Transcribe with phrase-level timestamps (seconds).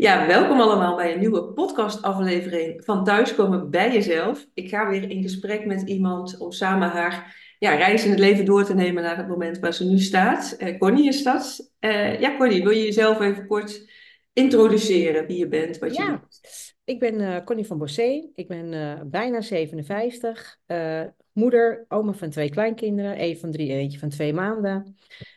[0.00, 4.46] Ja, welkom allemaal bij een nieuwe podcastaflevering van Thuiskomen bij Jezelf.
[4.54, 8.44] Ik ga weer in gesprek met iemand om samen haar ja, reis in het leven
[8.44, 10.56] door te nemen naar het moment waar ze nu staat.
[10.58, 11.72] Uh, Connie is dat.
[11.80, 13.90] Uh, ja, Connie, wil je jezelf even kort
[14.32, 16.40] introduceren wie je bent, wat je Ja, doet?
[16.84, 18.30] ik ben eh, Connie van Bossé.
[18.34, 20.58] Ik ben eh, bijna 57.
[20.66, 23.22] eh, moeder, oma van twee kleinkinderen.
[23.22, 24.96] Een van drie en eentje van twee maanden.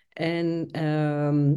[0.09, 1.55] En ehm,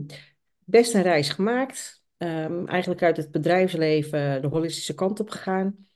[0.64, 1.95] best een reis gemaakt.
[2.16, 5.86] Ehm, eigenlijk uit het bedrijfsleven de holistische kant op gegaan.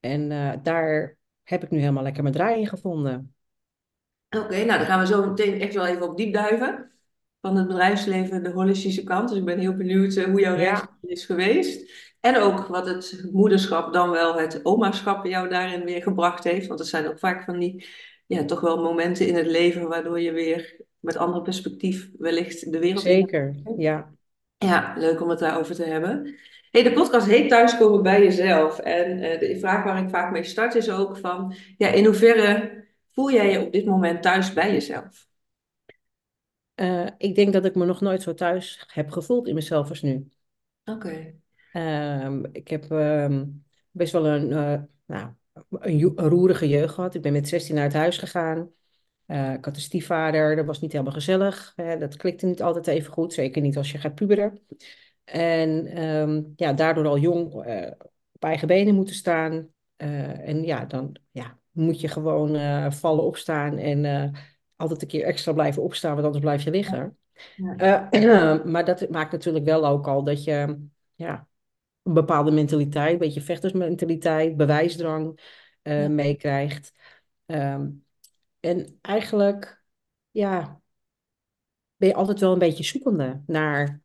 [0.00, 3.34] En eh, daar heb ik nu helemaal lekker mijn draai in gevonden.
[4.36, 6.90] Oké, nou dan gaan we zo meteen echt wel even op diep duiven.
[7.40, 9.28] Van het bedrijfsleven, de holistische kant.
[9.28, 11.92] Dus ik ben heel benieuwd eh, hoe jouw reis Ja, is geweest.
[12.20, 16.66] En ook wat het moederschap, dan wel het omaschap jou daarin weer gebracht heeft.
[16.66, 17.86] Want het zijn ook vaak van die,
[18.26, 22.78] ja, toch wel momenten in het leven waardoor je weer met ander perspectief wellicht de
[22.78, 23.54] wereld zeker.
[23.76, 24.12] Ja.
[24.64, 26.36] Ja, leuk om het daarover te hebben.
[26.70, 28.78] Hey, de podcast heet Thuiskomen bij jezelf.
[28.78, 32.84] En eh, de vraag waar ik vaak mee start is ook van, ja, in hoeverre
[33.10, 35.28] voel jij je op dit moment thuis bij jezelf?
[36.74, 40.02] Eh, ik denk dat ik me nog nooit zo thuis heb gevoeld in mezelf als
[40.02, 40.28] nu.
[40.84, 41.34] Oké.
[41.72, 43.46] Ehm, ik heb ehm,
[43.90, 45.30] best wel een, eh, nou,
[45.70, 47.14] een, een roerige jeugd gehad.
[47.14, 48.70] Ik ben met 16 uit huis gegaan.
[49.30, 51.72] Ik had een stiefvader, dat was niet helemaal gezellig.
[51.76, 54.60] Hè, dat klikte niet altijd even goed, zeker niet als je gaat puberen.
[55.24, 57.90] En ehm, ja, daardoor al jong eh,
[58.32, 59.68] op eigen benen moeten staan.
[59.96, 64.32] Eh, en ja, dan ja, moet je gewoon vallen opstaan en
[64.76, 67.16] altijd een keer extra blijven opstaan, want anders blijf je liggen.
[67.76, 68.08] Ja.
[68.64, 70.78] Maar dat maakt natuurlijk wel ook al dat je
[71.14, 71.48] ja,
[72.02, 75.40] een bepaalde mentaliteit, een beetje vechtersmentaliteit, bewijsdrang
[75.82, 76.08] Ja.
[76.08, 76.92] meekrijgt.
[77.46, 77.88] Ehm,
[78.60, 79.84] en eigenlijk,
[80.30, 80.80] ja,
[81.96, 84.00] ben je altijd wel een beetje zoekende naar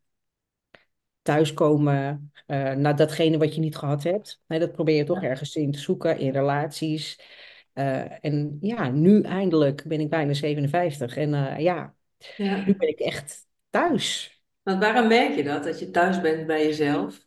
[1.21, 4.41] thuiskomen, eh naar datgene wat je niet gehad hebt.
[4.47, 5.29] Nee, dat probeer je toch Ja.
[5.29, 7.19] ergens in te zoeken, in relaties.
[7.73, 11.95] Eh, en ja, nu eindelijk ben ik bijna 57 en eh, ja,
[12.37, 14.33] nu ben ik echt thuis.
[14.63, 17.25] Want waarom merk je dat, dat je thuis bent bij jezelf?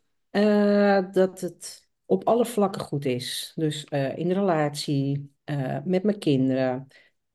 [1.13, 3.53] Dat het op alle vlakken goed is.
[3.55, 5.33] Dus in de relatie,
[5.85, 6.87] met mijn kinderen.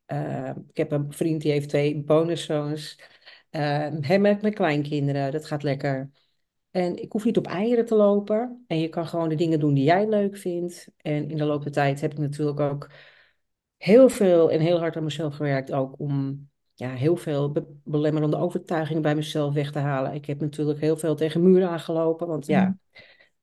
[0.06, 3.00] Eh, ik heb een vriend die heeft twee bonuszoons.
[3.52, 6.10] Uh, hem met mijn kleinkinderen, dat gaat lekker.
[6.72, 8.64] En ik hoef niet op eieren te lopen.
[8.68, 10.88] En je kan gewoon de dingen doen die jij leuk vindt.
[10.98, 12.90] En in de loop der tijd heb ik natuurlijk ook
[13.78, 15.72] heel veel en heel hard aan mezelf gewerkt.
[15.72, 20.14] Ook om ja, heel veel be- belemmerende overtuigingen bij mezelf weg te halen.
[20.14, 22.28] Ik heb natuurlijk heel veel tegen muren aangelopen.
[22.28, 22.78] Want ja,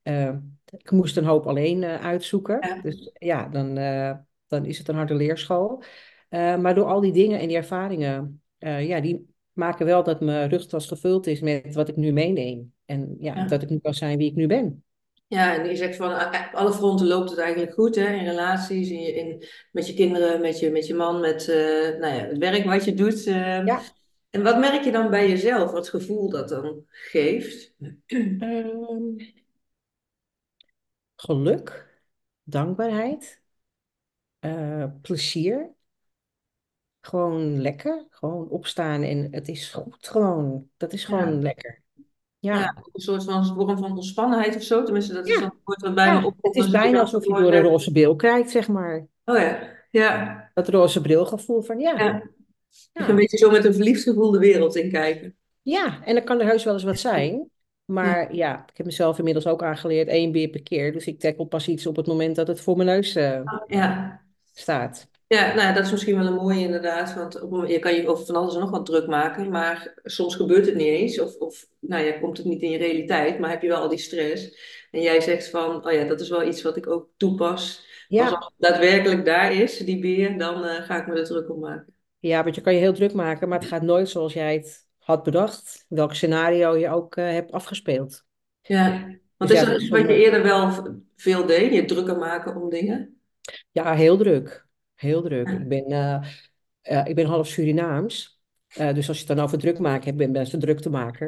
[0.01, 0.35] eh,
[0.77, 2.57] ik moest een hoop alleen eh, uitzoeken.
[2.61, 2.81] Ja.
[2.81, 4.17] Dus ja, dan, eh,
[4.47, 5.83] dan is het een harde leerschool.
[6.31, 10.21] Eh, maar door al die dingen en die ervaringen, eh, ja, die maken wel dat
[10.21, 12.73] mijn rugtas gevuld is met wat ik nu meeneem.
[12.85, 13.45] En ja, Ja.
[13.45, 14.83] dat ik nu kan zijn wie ik nu ben.
[15.27, 18.13] Ja, en je zegt van eh, op alle fronten loopt het eigenlijk goed, hè?
[18.13, 21.99] In relaties, in je, in, met je kinderen, met je, met je man, met eh,
[21.99, 23.25] nou ja, het werk wat je doet.
[23.27, 23.65] eh.
[23.65, 23.81] Ja,
[24.29, 27.73] en wat merk je dan bij jezelf, wat gevoel dat dan geeft?
[28.39, 29.15] ehm,
[31.15, 31.87] geluk,
[32.43, 33.41] dankbaarheid,
[34.39, 35.73] eh, plezier.
[37.01, 38.05] Gewoon lekker.
[38.09, 40.07] Gewoon opstaan en het is goed.
[40.07, 41.07] Gewoon, dat is Ja.
[41.07, 41.81] gewoon lekker.
[42.39, 44.83] Ja, een soort van vorm van ontspannenheid of zo.
[44.83, 47.23] Tenminste, dat is dan Ja, het woord wat bij me ja, het is bijna alsof
[47.23, 49.07] je door een roze bril kijkt, zeg maar.
[49.25, 49.59] Oh ja,
[49.91, 52.21] ja, Dat roze brilgevoel van ja.
[52.93, 55.35] Dat een beetje zo met een verliefd gevoel de wereld in kijken.
[55.61, 56.03] ja.
[56.05, 57.49] En dan kan er heus wel eens wat zijn.
[57.85, 60.91] Maar ja, ik heb mezelf inmiddels ook aangeleerd één beer per keer.
[60.93, 64.21] Dus ik tackle pas iets op het moment dat het voor mijn neus eh, ja.
[64.53, 65.09] staat.
[65.31, 67.13] Ja, nou dat is misschien wel een mooie inderdaad.
[67.13, 69.49] Want op, je kan je over van alles en nog wat druk maken.
[69.49, 71.19] Maar soms gebeurt het niet eens.
[71.19, 73.39] Of, of nou ja, komt het niet in je realiteit.
[73.39, 74.57] Maar heb je wel al die stress.
[74.91, 77.85] En jij zegt van, oh ja, dat is wel iets wat ik ook toepas.
[78.07, 81.49] Ja, als het daadwerkelijk daar is, die beer, dan eh, ga ik me er druk
[81.49, 81.93] om maken.
[82.19, 84.87] ja, want je kan je heel druk maken, maar het gaat nooit zoals jij het
[84.97, 85.85] had bedacht.
[85.89, 88.25] Welk scenario je ook eh, hebt afgespeeld.
[88.61, 91.73] Ja, Dus want is ja, dat is wat je eerder wel veel deed?
[91.73, 93.21] Je drukker maken om dingen?
[93.71, 94.69] Ja, heel druk.
[95.01, 95.49] Heel druk.
[95.49, 96.15] Ik ben, eh,
[96.81, 98.39] eh, ik ben half Surinaams.
[98.67, 100.61] Eh, dus als je het dan over druk maken hebt, ben ik best een.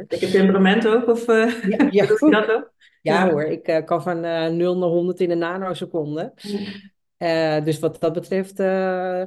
[0.07, 1.47] Ik heb temperament ook, of Ja,
[1.89, 2.71] ja, je dat ook?
[3.01, 3.31] Ja Ja.
[3.31, 6.33] hoor, ik kan van eh 0 naar 100 in een nanoseconde.
[7.63, 8.55] Dus wat dat betreft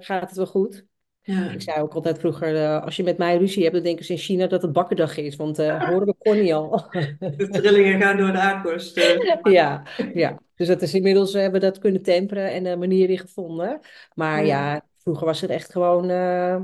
[0.04, 0.84] gaat het wel goed.
[1.22, 1.50] Ja.
[1.50, 4.18] Ik zei ook altijd vroeger, als je met mij ruzie hebt, dan denken ze in
[4.18, 5.36] China dat het bakkerdag is.
[5.36, 6.70] Want horen we Connie al.
[7.36, 9.18] De trillingen gaan door de aardkorst.
[9.42, 9.82] Ja,
[10.14, 10.38] ja.
[10.56, 13.80] Dus dat is inmiddels, eh, hebben we dat kunnen temperen en een manier in gevonden.
[14.14, 14.74] Maar Ja.
[14.74, 16.10] ja, vroeger was het echt gewoon...
[16.10, 16.60] eh,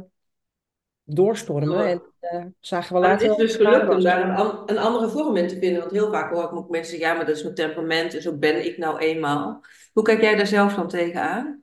[1.04, 1.86] doorstormen.
[1.86, 4.62] En eh, zagen we Maar het later is dat dus gelukt om daar een, an-
[4.66, 5.80] een andere vorm in te vinden.
[5.80, 8.22] Want heel vaak hoor ik ook mensen zeggen, ja, maar dat is mijn temperament en
[8.22, 9.64] zo ben ik nou eenmaal.
[9.92, 11.62] Hoe kijk jij daar zelf dan tegenaan?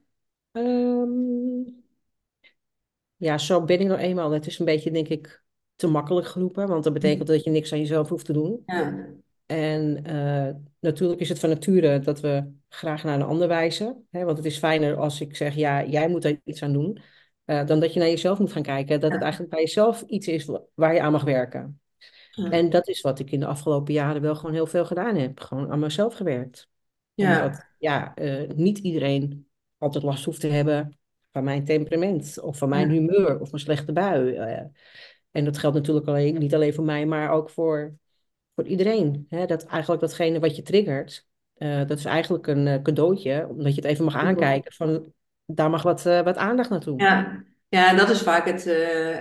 [0.51, 1.63] Ehm,
[3.15, 4.31] ja, zo ben ik nou eenmaal.
[4.31, 5.43] Het is een beetje, denk ik,
[5.75, 6.67] te makkelijk geroepen.
[6.67, 8.63] Want dat betekent dat je niks aan jezelf hoeft te doen.
[8.65, 9.07] Ja,
[9.49, 14.07] En eh, natuurlijk is het van nature dat we graag naar een ander wijzen.
[14.11, 14.23] Hè?
[14.23, 16.99] Want het is fijner als ik zeg, ja, jij moet daar iets aan doen.
[17.45, 18.99] eh, dan dat je naar jezelf moet gaan kijken.
[18.99, 21.79] Dat het eigenlijk bij jezelf iets is wa- waar je aan mag werken.
[22.31, 25.15] ja, En dat is wat ik in de afgelopen jaren wel gewoon heel veel gedaan
[25.15, 25.39] heb.
[25.39, 26.69] Gewoon aan mezelf gewerkt.
[27.13, 29.47] ja, Omdat, ja, eh, niet iedereen
[29.77, 30.97] altijd last hoeft te hebben
[31.31, 32.39] van mijn temperament.
[32.41, 34.35] Of van mijn humeur of mijn slechte bui.
[35.31, 37.93] en dat geldt natuurlijk alleen, niet alleen voor mij, maar ook voor
[38.59, 39.25] voor iedereen.
[39.29, 39.45] Hè?
[39.45, 43.81] Dat eigenlijk datgene wat je triggert, eh, dat is eigenlijk een eh, cadeautje, omdat je
[43.81, 45.13] het even mag aankijken van
[45.45, 47.01] daar mag wat, eh, wat aandacht naartoe.
[47.01, 47.47] ja.
[47.69, 48.63] Ja, en dat is vaak het,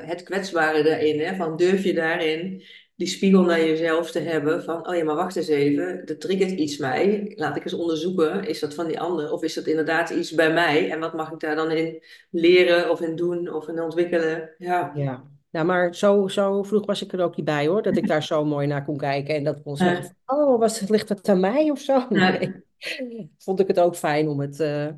[0.06, 1.20] het kwetsbare daarin.
[1.20, 1.37] Hè?
[1.37, 2.62] Van durf je daarin
[2.94, 6.50] die spiegel naar jezelf te hebben van, oh ja, maar wacht eens even, er triggert
[6.50, 7.32] iets mij.
[7.35, 10.52] Laat ik eens onderzoeken, is dat van die ander of is dat inderdaad iets bij
[10.52, 10.90] mij?
[10.90, 14.50] En wat mag ik daar dan in leren of in doen of in ontwikkelen?
[14.58, 14.93] Ja.
[14.94, 15.25] Ja.
[15.50, 18.22] Nou, maar zo, zo vroeg was ik er ook niet bij hoor, dat ik daar
[18.22, 20.36] zo mooi naar kon kijken en dat kon zeggen Ja.
[20.36, 22.06] oh, was, ligt het aan mij of zo?
[22.08, 22.54] Nee.
[23.38, 24.94] Vond ik het ook fijn om het eh, eh,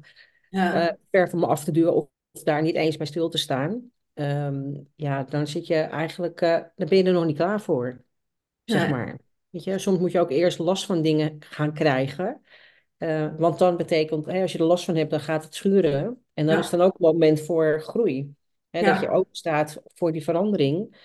[0.51, 0.97] Ja.
[1.11, 2.09] ver van me af te duwen of,
[2.45, 3.91] daar niet eens bij stil te staan.
[4.15, 8.05] Ehm, ja, dan zit je eigenlijk, eh dan ben je er nog niet klaar voor.
[8.65, 8.89] zeg Ja.
[8.89, 9.19] maar.
[9.51, 12.41] Weet je, soms moet je ook eerst last van dingen gaan krijgen.
[12.97, 16.25] Eh, want dan betekent, als je er last van hebt, dan gaat het schuren.
[16.35, 18.35] En dan is dan ook een moment voor groei.
[18.71, 20.97] Hè, dat je open staat voor die verandering.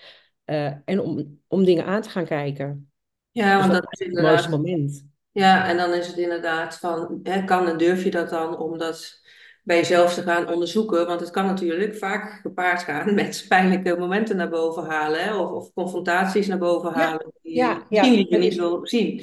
[0.44, 2.92] eh, en om, om dingen aan te gaan kijken.
[3.30, 5.06] Ja, Dus want dat dat is het mooiste moment.
[5.32, 8.78] Ja, en dan is het inderdaad van, hè, kan en durf je dat dan om
[8.78, 9.20] dat
[9.64, 11.06] bij jezelf te gaan onderzoeken?
[11.06, 15.50] Want het kan natuurlijk vaak gepaard gaan met pijnlijke momenten naar boven halen, hè, of,
[15.50, 18.06] of confrontaties naar boven Ja, halen die je ja, ja.
[18.10, 19.22] niet is, wil zien.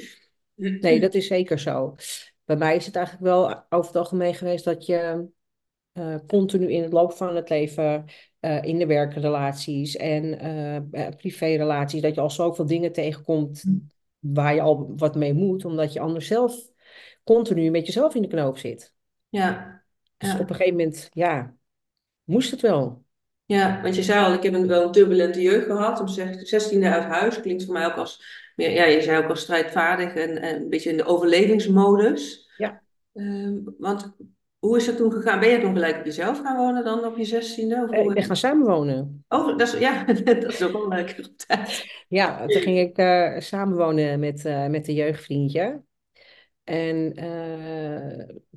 [0.80, 1.94] nee, dat is zeker zo.
[2.44, 5.28] Bij mij is het eigenlijk wel over het algemeen geweest dat je
[5.94, 8.04] eh, continu in het loop van het leven,
[8.40, 10.38] eh, in de werkrelaties en
[10.92, 13.64] eh, privérelaties, dat je al zoveel dingen tegenkomt
[14.18, 16.70] waar je al wat mee moet, omdat je anders zelf
[17.24, 18.92] continu met jezelf in de knoop zit.
[19.28, 19.82] Ja,
[20.16, 20.40] Dus op ja.
[20.40, 21.54] een gegeven moment, ja,
[22.24, 23.02] moest het wel.
[23.46, 26.00] Ja, want je zei al, ik heb een, wel een turbulente jeugd gehad.
[26.00, 28.24] Op zes- zestiende uit huis klinkt voor mij ook als,
[28.56, 32.48] meer, ja, je zei ook als strijdvaardig en, en een beetje in de overlevingsmodus.
[32.56, 32.82] Ja,
[33.14, 34.14] Ehm, want
[34.64, 35.40] hoe is dat toen gegaan?
[35.40, 37.82] Ben je toen gelijk op jezelf gaan wonen dan op je zestiende?
[37.82, 38.24] Of Eh, ik ben hoe?
[38.24, 39.24] gaan samenwonen.
[39.28, 42.04] Oh, dat is, ja, dat is ook wel een leuke tijd.
[42.08, 45.82] Ja, toen ging ik eh, samenwonen met, eh, met een jeugdvriendje.
[46.64, 47.14] En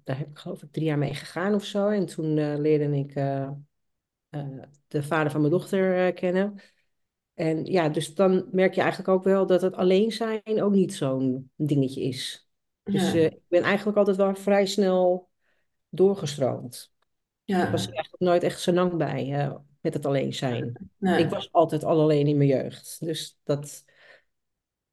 [0.03, 1.87] daar heb ik geloof ik drie jaar mee gegaan of zo.
[1.87, 3.13] En toen leerde ik
[4.87, 6.55] de vader van mijn dochter kennen.
[7.33, 10.93] En ja, dus dan merk je eigenlijk ook wel dat het alleen zijn ook niet
[10.93, 12.49] zo'n dingetje is.
[12.83, 15.26] Dus Ja, ik ben eigenlijk altijd wel vrij snel
[15.97, 16.91] doorgestroomd.
[17.45, 20.91] Ik was er ja, eigenlijk nooit echt zo lang bij eh, met het alleen zijn.
[20.99, 22.97] Ik was altijd al alleen in mijn jeugd.
[22.99, 23.83] Dus dat,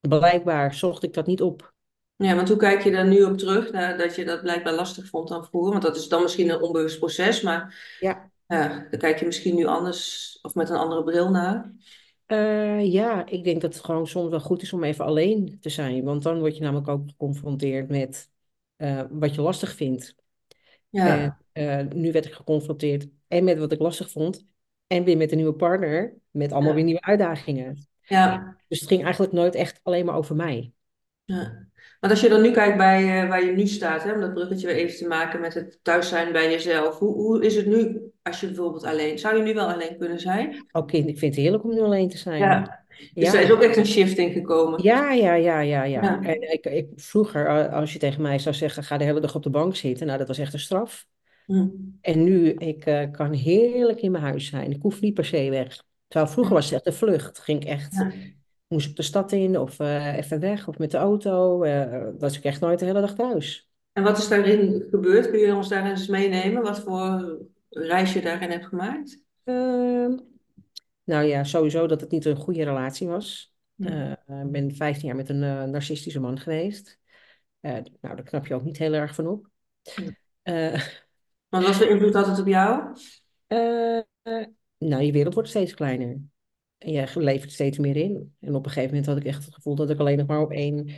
[0.01, 1.73] blijkbaar zocht ik dat niet op.
[2.17, 3.73] Ja, want hoe kijk je daar nu op terug?
[3.73, 5.71] na- dat je dat blijkbaar lastig vond dan vroeger?
[5.71, 9.55] Want dat is dan misschien een onbewust proces, maar Ja, ja, dan kijk je misschien
[9.55, 11.73] nu anders of met een andere bril naar.
[12.27, 15.69] eh, ja, ik denk dat het gewoon soms wel goed is om even alleen te
[15.69, 16.05] zijn.
[16.05, 18.31] Want dan word je namelijk ook geconfronteerd met
[18.77, 20.15] eh, wat je lastig vindt.
[20.95, 24.45] En Ja, eh, nu werd ik geconfronteerd en met wat ik lastig vond.
[24.87, 27.87] En weer met een nieuwe partner, met allemaal weer nieuwe uitdagingen.
[28.01, 28.57] ja.
[28.69, 30.73] Dus het ging eigenlijk nooit echt alleen maar over mij.
[31.25, 31.69] Ja.
[32.01, 34.35] Want als je dan nu kijkt bij eh, waar je nu staat, hè, om dat
[34.35, 36.99] bruggetje weer even te maken met het thuis zijn bij jezelf.
[36.99, 40.21] Hoe, hoe is het nu als je bijvoorbeeld alleen, zou je nu wel alleen kunnen
[40.21, 40.67] zijn?
[40.73, 42.39] Ook kind, ik vind het heerlijk om nu alleen te zijn.
[42.39, 42.84] Ja.
[43.15, 44.83] Dus daar is ook echt een shift in gekomen.
[44.83, 46.03] ja, ja, ja, ja, ja.
[46.03, 46.23] Ja.
[46.23, 49.43] En ik, ik, vroeger, als je tegen mij zou zeggen, ga de hele dag op
[49.43, 51.07] de bank zitten, nou, dat was echt een straf.
[51.47, 51.67] Hm.
[52.01, 54.71] En nu, ik eh, kan heerlijk in mijn huis zijn.
[54.71, 55.83] Ik hoef niet per se weg.
[56.09, 57.39] Terwijl vroeger was het echt een vlucht.
[57.39, 58.13] Ging ik echt, Ja.
[58.69, 61.63] moest ik de stad in of eh, even weg of met de auto.
[61.63, 63.69] eh was ik echt nooit de hele dag thuis.
[63.93, 65.31] En wat is daarin gebeurd?
[65.31, 66.63] Kun je ons daarin eens meenemen?
[66.63, 67.39] Wat voor
[67.71, 69.23] reis je daarin hebt gemaakt?
[71.05, 73.55] Nou ja, sowieso dat het niet een goede relatie was.
[73.77, 76.99] Eh, ik ben 15 jaar met een eh, narcistische man geweest.
[77.61, 79.49] Eh, nou, daar knap je ook niet heel erg van op.
[80.43, 80.83] Eh,
[81.49, 82.97] Want wat voor invloed had het op jou?
[84.79, 86.21] nou, je wereld wordt steeds kleiner.
[86.79, 88.35] En je levert steeds meer in.
[88.41, 90.41] En op een gegeven moment had ik echt het gevoel dat ik alleen nog maar
[90.41, 90.91] op één,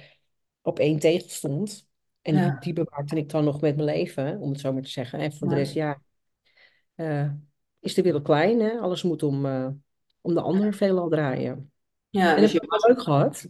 [0.63, 1.89] op één tegel stond.
[2.23, 2.57] En die, Ja.
[2.61, 5.19] die bewaakte ik dan nog met mijn leven, om het zo maar te zeggen.
[5.19, 6.03] En voor de rest, Ja.
[6.95, 7.39] ja,
[7.81, 8.79] is de wereld klein, hè?
[8.79, 9.47] Alles moet om,
[10.27, 11.73] om de ander veelal draaien.
[12.11, 13.49] Ja, En dus dat je heb ik was, leuk gehad.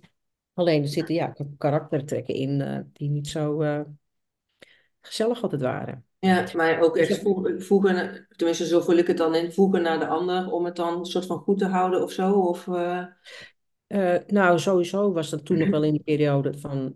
[0.55, 3.81] Alleen er zitten ja, karaktertrekken in eh, die niet zo eh,
[5.01, 6.05] gezellig altijd waren.
[6.19, 9.83] ja, maar ook Dus echt voegen, voegen, tenminste zo vul ik het dan in, voegen
[9.83, 12.33] naar de ander om het dan een soort van goed te houden of zo.
[12.33, 16.95] Of, eh, nou, sowieso was dat toen nog wel in die periode van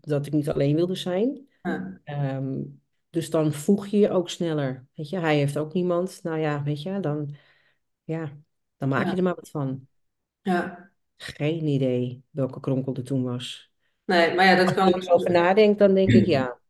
[0.00, 1.46] dat ik niet alleen wilde zijn.
[1.62, 2.62] ja, Ehm,
[3.10, 4.86] dus dan voeg je je ook sneller.
[4.94, 6.20] Weet je, hij heeft ook niemand.
[6.22, 7.34] Nou ja, weet je, dan,
[8.04, 8.32] ja,
[8.88, 9.86] dan maak je er maar wat van.
[10.44, 10.90] ja.
[11.16, 13.70] Geen idee welke kronkel er toen was.
[14.04, 15.38] Nee, maar ja, dat Als kan ik ook er over soms.
[15.38, 16.60] nadenk, dan denk ik, ja,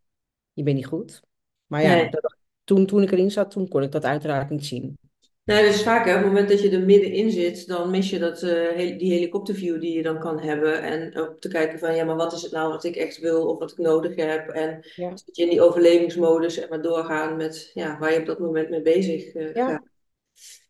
[0.52, 1.22] je bent niet goed.
[1.66, 2.10] Maar ja, Nee.
[2.10, 4.98] dat, toen, toen ik erin zat, toen kon ik dat uiteraard niet zien.
[5.44, 8.10] Nee, dat is vaak, hè, op het moment dat je er middenin zit, dan mis
[8.10, 10.82] je dat, eh, die helikopterview die je dan kan hebben.
[10.82, 13.48] En ook te kijken van, ja, maar wat is het nou wat ik echt wil
[13.48, 14.48] of wat ik nodig heb?
[14.48, 18.26] En Ja, zit je in die overlevingsmodus en maar doorgaan met ja, waar je op
[18.26, 19.66] dat moment mee bezig eh, ja.
[19.66, 19.82] gaat.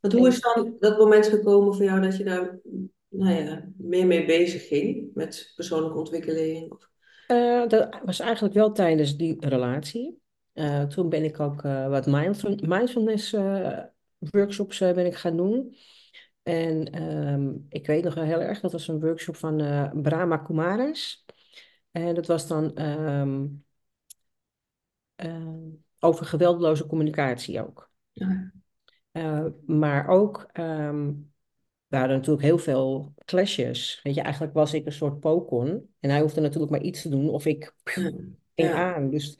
[0.00, 2.58] Want hoe is dan dat moment gekomen voor jou dat je daar,
[3.08, 6.72] nou ja, meer mee bezig ging met persoonlijke ontwikkeling?
[6.72, 6.88] Of,
[7.26, 10.18] eh, dat was eigenlijk wel tijdens die relatie.
[10.52, 13.30] Eh, toen ben ik ook eh, wat mindful- mindfulness
[14.18, 15.76] workshops ben ik gaan doen.
[16.42, 19.56] En ehm, ik weet nog wel heel erg, dat was een workshop van
[20.02, 21.24] Brahma Kumaris.
[21.90, 23.46] En dat was dan ehm,
[25.14, 25.68] ehm,
[25.98, 27.90] over geweldloze communicatie ook.
[28.12, 28.52] ja,
[29.14, 31.12] Eh, maar ook, ehm
[31.86, 34.00] we hadden natuurlijk heel veel clashes.
[34.02, 35.94] Weet je, eigenlijk was ik een soort pokon.
[36.00, 39.10] En hij hoefde natuurlijk maar iets te doen of ik ging ja, aan.
[39.10, 39.38] Dus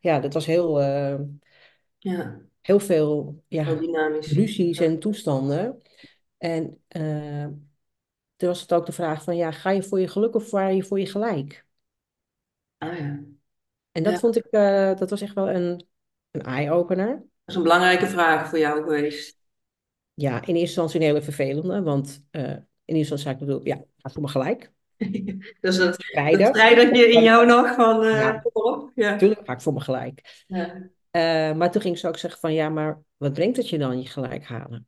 [0.00, 1.20] ja, dat was heel, eh,
[1.98, 3.62] ja, heel veel ja,
[4.20, 5.82] ruzies Ja, en toestanden.
[6.38, 7.46] En eh,
[8.36, 10.68] toen was het ook de vraag van, ja, ga je voor je geluk of ga
[10.68, 11.66] je voor je gelijk?
[12.78, 13.20] ah ja.
[13.92, 14.46] En dat vond ik,
[14.98, 15.86] dat was echt wel een,
[16.30, 17.24] een eye-opener.
[17.44, 19.36] Dat is een belangrijke vraag voor jou geweest.
[20.14, 22.42] Ja, in eerste instantie een hele vervelende, want eh,
[22.84, 24.72] in eerste instantie zei ik ja, ga voor me gelijk.
[25.60, 28.90] Dus dat, dat strijdertje in jou nog van, Ja, op.
[28.94, 30.44] Ja, natuurlijk ga ik voor me gelijk.
[30.46, 33.78] ja, Eh, maar toen ging ze ook zeggen van, ja, maar wat brengt het je
[33.78, 34.86] dan, je gelijk halen?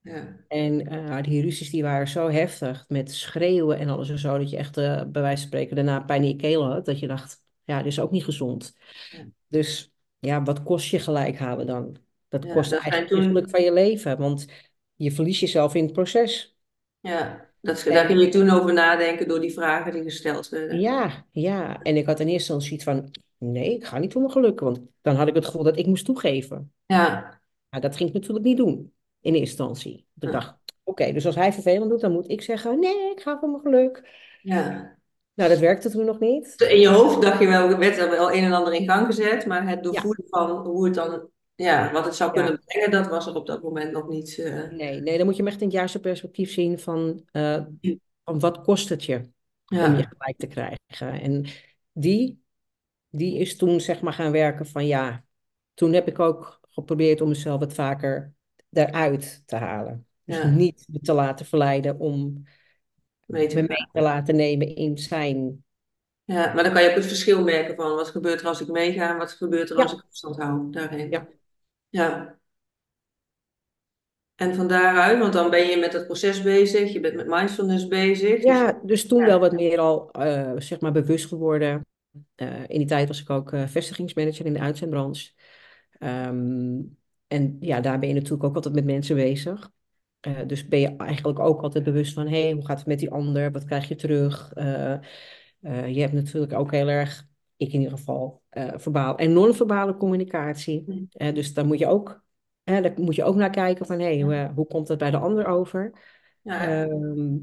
[0.00, 4.38] ja, En eh, die ruzies die waren zo heftig, met schreeuwen en alles en zo,
[4.38, 6.98] dat je echt eh, bij wijze van spreken daarna pijn in je keel had, dat
[6.98, 8.76] je dacht, ja, dit is ook niet gezond.
[9.10, 9.24] ja.
[9.48, 9.93] Dus
[10.24, 11.96] ja, wat kost je gelijk halen dan?
[12.28, 14.46] Dat Ja, kost dat eigenlijk toen, van je leven, want
[14.94, 16.56] je verliest jezelf in het proces.
[17.00, 20.80] ja, dat, daar ging je toen over nadenken door die vragen die gesteld werden.
[20.80, 24.20] ja, ja, en ik had in eerste instantie iets van, nee, ik ga niet voor
[24.22, 26.72] mijn geluk, want dan had ik het gevoel dat ik moest toegeven.
[26.86, 30.06] Ja, Maar dat ging ik natuurlijk niet doen in eerste instantie.
[30.20, 30.54] Ik ja, dacht,
[30.84, 33.62] oké, dus als hij vervelend doet, dan moet ik zeggen, nee, ik ga voor mijn
[33.62, 34.08] geluk.
[34.42, 34.96] ja.
[35.34, 36.60] Nou, dat werkte toen nog niet.
[36.60, 39.46] In je hoofd dacht je wel, werd er wel een en ander in gang gezet,
[39.46, 42.90] maar het Ja, doorvoelen van hoe het dan, ja, wat het zou ja, kunnen brengen,
[42.90, 44.38] dat was er op dat moment nog niet.
[44.38, 47.64] eh, nee, nee, dan moet je hem echt in het juiste perspectief zien van, eh,
[48.24, 49.16] van wat kost het je
[49.68, 51.20] om je gelijk te krijgen.
[51.20, 51.44] En
[51.92, 52.42] die,
[53.10, 55.24] die is toen zeg maar gaan werken van ja,
[55.74, 58.32] toen heb ik ook geprobeerd om mezelf wat vaker
[58.68, 60.06] daaruit te halen.
[60.24, 62.44] Dus niet te laten verleiden om
[63.26, 65.64] mee te mee laten nemen in zijn.
[66.24, 68.68] Ja, maar dan kan je ook het verschil merken van wat gebeurt er als ik
[68.68, 71.10] meega en wat gebeurt er als ik afstand hou daarin.
[71.10, 71.28] ja.
[71.88, 72.38] Ja,
[74.34, 77.88] en van daaruit, want dan ben je met het proces bezig, je bent met mindfulness
[77.88, 81.86] bezig, dus Ja, dus toen wel wat meer al eh, zeg maar bewust geworden.
[82.34, 85.32] Eh, in die tijd was ik ook eh, vestigingsmanager in de uitzendbranche.
[85.98, 86.80] Ehm,
[87.26, 89.70] en ja, daar ben je natuurlijk ook altijd met mensen bezig.
[90.24, 92.98] Eh, dus ben je eigenlijk ook altijd bewust van, hé, hey, hoe gaat het met
[92.98, 93.52] die ander?
[93.52, 94.52] Wat krijg je terug?
[94.52, 97.26] Eh, eh, je hebt natuurlijk ook heel erg,
[97.56, 98.42] ik in ieder geval,
[98.74, 101.08] verbaal en non-verbale communicatie.
[101.08, 102.24] Dus daar moet je ook,
[102.62, 105.10] hè, daar moet je ook naar kijken van, hé, hey, hoe, hoe komt dat bij
[105.10, 105.92] de ander over?
[106.42, 107.36] ja, Ehm,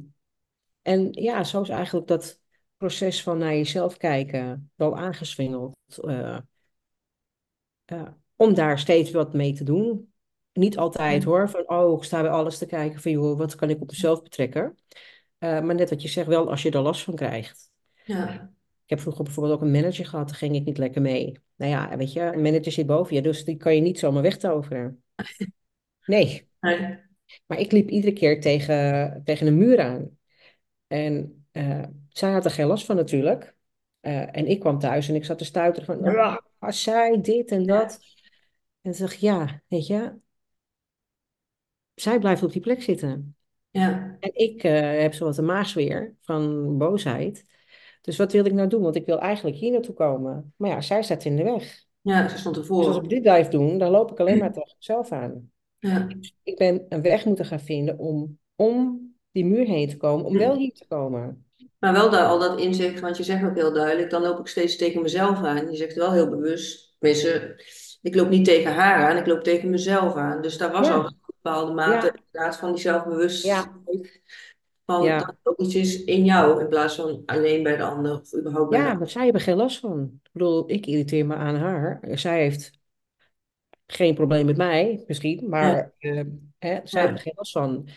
[0.81, 2.41] en ja, zo is eigenlijk dat
[2.77, 5.75] proces van naar jezelf kijken wel aangeswingeld.
[8.35, 10.10] om daar steeds wat mee te doen.
[10.53, 13.69] Niet altijd hoor, van oh, ik sta bij alles te kijken van joh, wat kan
[13.69, 14.77] ik op mezelf betrekken?
[15.37, 17.71] Eh, maar net wat je zegt, wel als je er last van krijgt.
[18.03, 18.33] ja,
[18.83, 21.39] Ik heb vroeger bijvoorbeeld ook een manager gehad, daar ging ik niet lekker mee.
[21.55, 24.21] Nou ja, weet je, een manager zit boven je, dus die kan je niet zomaar
[24.21, 25.03] wegtoveren.
[26.05, 26.97] Nee, nee,
[27.45, 30.17] maar ik liep iedere keer tegen, tegen een muur aan.
[30.87, 33.55] En eh, zij had er geen last van natuurlijk.
[33.99, 36.15] Eh, en ik kwam thuis en ik zat te stuiteren van,
[36.59, 37.99] "Ah, zij dit en dat.
[38.81, 40.13] En toen dacht ik, ja, weet je,
[42.01, 43.35] zij blijft op die plek zitten.
[43.69, 47.45] ja, En ik eh, heb zo wat een maagzweer van boosheid.
[48.01, 48.81] Dus wat wil ik nou doen?
[48.81, 50.53] Want ik wil eigenlijk hier naartoe komen.
[50.55, 51.83] Maar ja, zij staat in de weg.
[52.01, 53.03] ja, ze stond Dus als ervoor.
[53.03, 55.51] ik dit blijf doen, dan loop ik alleen maar tegen mezelf aan.
[55.79, 56.07] Ja,
[56.43, 58.99] Ik, ben een weg moeten gaan vinden om om
[59.31, 61.45] die muur heen te komen, om wel hier te komen.
[61.79, 64.47] Maar wel daar al dat inzicht, want je zegt ook heel duidelijk, dan loop ik
[64.47, 65.71] steeds tegen mezelf aan.
[65.71, 67.61] Je zegt wel heel bewust, tenminste,
[68.01, 70.41] ik loop niet tegen haar aan, ik loop tegen mezelf aan.
[70.41, 71.09] Dus daar was al Ja,
[71.41, 73.81] bepaalde mate ja, inderdaad van die zelfbewustheid, ja,
[74.85, 75.35] van dat ja.
[75.43, 78.79] ook iets is in jou, in plaats van alleen bij de ander of überhaupt bij
[78.79, 80.19] de Ja, maar zij hebben geen last van.
[80.23, 81.99] Ik bedoel, ik irriteer me aan haar.
[82.13, 82.79] Zij heeft
[83.85, 86.21] geen probleem met mij, misschien, maar eh,
[86.59, 87.87] hè, zij Ja, er geen last van.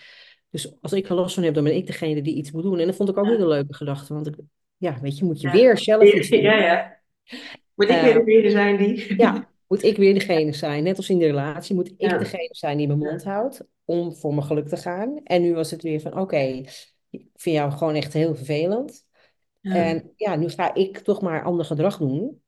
[0.50, 2.78] Dus als ik er last van heb, dan ben ik degene die iets moet doen.
[2.78, 4.34] En dat vond ik ook niet ja, een leuke gedachte, want ik,
[4.76, 5.52] ja, weet je, moet je ja.
[5.52, 6.62] weer zelf iets Ja, doen.
[6.62, 7.00] ja.
[7.74, 9.14] Moet ik weer Eh, degene zijn die...
[9.16, 12.48] ja, moet ik weer degene zijn, net als in de relatie, moet ik Ja, degene
[12.50, 15.20] zijn die mijn mond houdt om voor mijn geluk te gaan.
[15.24, 16.36] En nu was het weer van, oké,
[17.10, 19.06] ik vind jou gewoon echt heel vervelend.
[19.60, 22.42] ja, En ja, nu ga ik toch maar ander gedrag doen.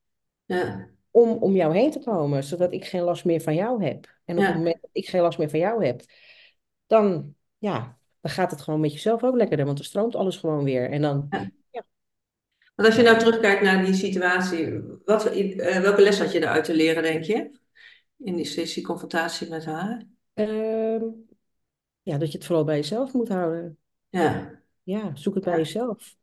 [0.45, 4.15] ja, om om jou heen te komen, zodat ik geen last meer van jou heb.
[4.25, 6.03] En op het moment dat ik geen last meer van jou heb,
[6.87, 10.65] dan, ja, dan gaat het gewoon met jezelf ook lekkerder, want dan stroomt alles gewoon
[10.65, 10.91] weer.
[10.91, 11.51] En dan, ja.
[12.77, 16.65] Want als je nou terugkijkt naar die situatie, wat, eh, welke les had je eruit
[16.65, 17.51] te leren, denk je?
[18.19, 20.03] In die sessie confrontatie met haar?
[20.35, 21.05] ehm,
[22.03, 23.79] ja, dat je het vooral bij jezelf moet houden.
[24.09, 26.17] Ja, Ja, zoek het bij ja, jezelf.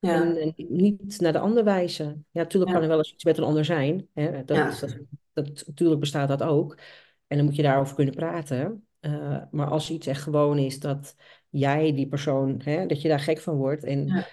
[0.00, 2.26] En, ja, en niet naar de ander wijzen.
[2.30, 4.08] Ja, natuurlijk kan er wel eens iets met een ander zijn.
[4.14, 4.44] Hè?
[4.44, 4.96] Dat, ja, dat,
[5.32, 6.78] dat, natuurlijk bestaat dat ook.
[7.26, 8.86] En dan moet je daarover kunnen praten.
[9.00, 11.16] Eh, maar als iets echt gewoon is dat
[11.48, 13.84] jij die persoon, hè, dat je daar gek van wordt.
[13.84, 14.26] En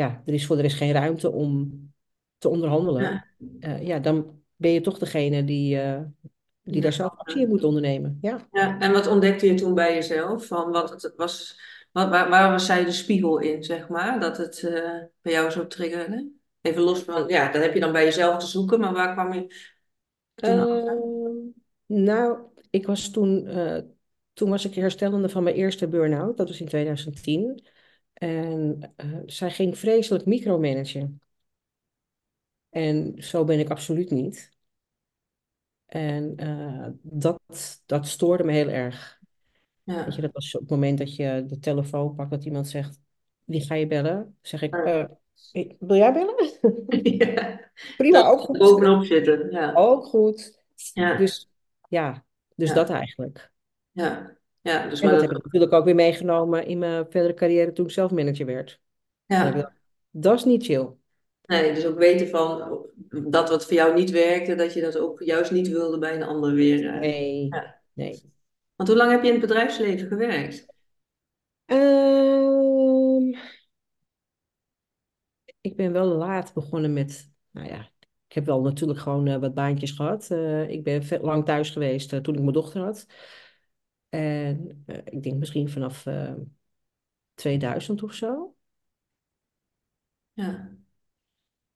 [0.00, 1.80] ja, er is voor de rest geen ruimte om
[2.38, 3.02] te onderhandelen.
[3.02, 3.24] ja.
[3.60, 6.00] eh, ja, dan ben je toch degene die, eh,
[6.62, 8.18] die daar zelf actie in moet ondernemen.
[8.20, 8.48] Ja.
[8.52, 10.46] Ja, en wat ontdekte je toen bij jezelf?
[10.46, 11.60] Van wat het was,
[11.92, 14.20] wat, waar, waar was zij de spiegel in, zeg maar?
[14.20, 16.30] Dat het eh, bij jou zo triggerde?
[16.60, 19.32] Even los van, ja, dat heb je dan bij jezelf te zoeken, maar waar kwam
[19.32, 19.46] je
[20.34, 20.58] toen?
[20.58, 22.38] Ehm, nou,
[22.70, 23.48] ik was toen,
[24.32, 26.36] toen was ik herstellende van mijn eerste burn-out.
[26.36, 27.62] Dat was in 2010.
[28.20, 31.20] En eh, zij ging vreselijk micromanagen.
[32.70, 34.50] En zo ben ik absoluut niet.
[35.86, 37.40] En eh, dat,
[37.86, 39.20] dat stoorde me heel erg.
[39.84, 40.20] Weet je, Ja.
[40.20, 43.00] dat was op het moment dat je de telefoon pakt, dat iemand zegt,
[43.44, 44.38] wie ga je bellen?
[44.42, 44.84] Zeg ik, Ja.
[45.52, 46.34] "Eh, wil jij bellen?
[47.18, 47.60] Ja.
[47.96, 48.58] Prima, Dat ook goed.
[48.58, 49.72] bovenop zitten, ja.
[49.74, 50.62] Ook goed.
[50.92, 51.48] Ja, Dus
[51.88, 53.52] ja, dus dat ja, eigenlijk.
[53.92, 54.36] ja.
[54.62, 57.72] Ja, dus En maar dat heb ik natuurlijk ook weer meegenomen in mijn verdere carrière
[57.72, 58.80] toen ik zelf manager werd.
[59.26, 59.72] Ja.
[60.10, 60.88] dat is niet chill.
[61.44, 65.22] Nee, dus ook weten van dat wat voor jou niet werkte, dat je dat ook
[65.22, 66.86] juist niet wilde bij een ander weer.
[66.86, 67.00] eh.
[67.00, 67.80] Nee, Ja.
[67.92, 68.22] nee.
[68.76, 70.66] Want hoe lang heb je in het bedrijfsleven gewerkt?
[71.66, 73.38] Ehm,
[75.60, 77.90] ik ben wel laat begonnen met, nou ja,
[78.26, 80.30] ik heb wel natuurlijk gewoon eh, wat baantjes gehad.
[80.30, 83.06] Eh, ik ben lang thuis geweest toen ik mijn dochter had.
[84.10, 86.32] En eh, ik denk misschien vanaf eh
[87.34, 88.54] 2000 of zo.
[90.32, 90.70] Ja.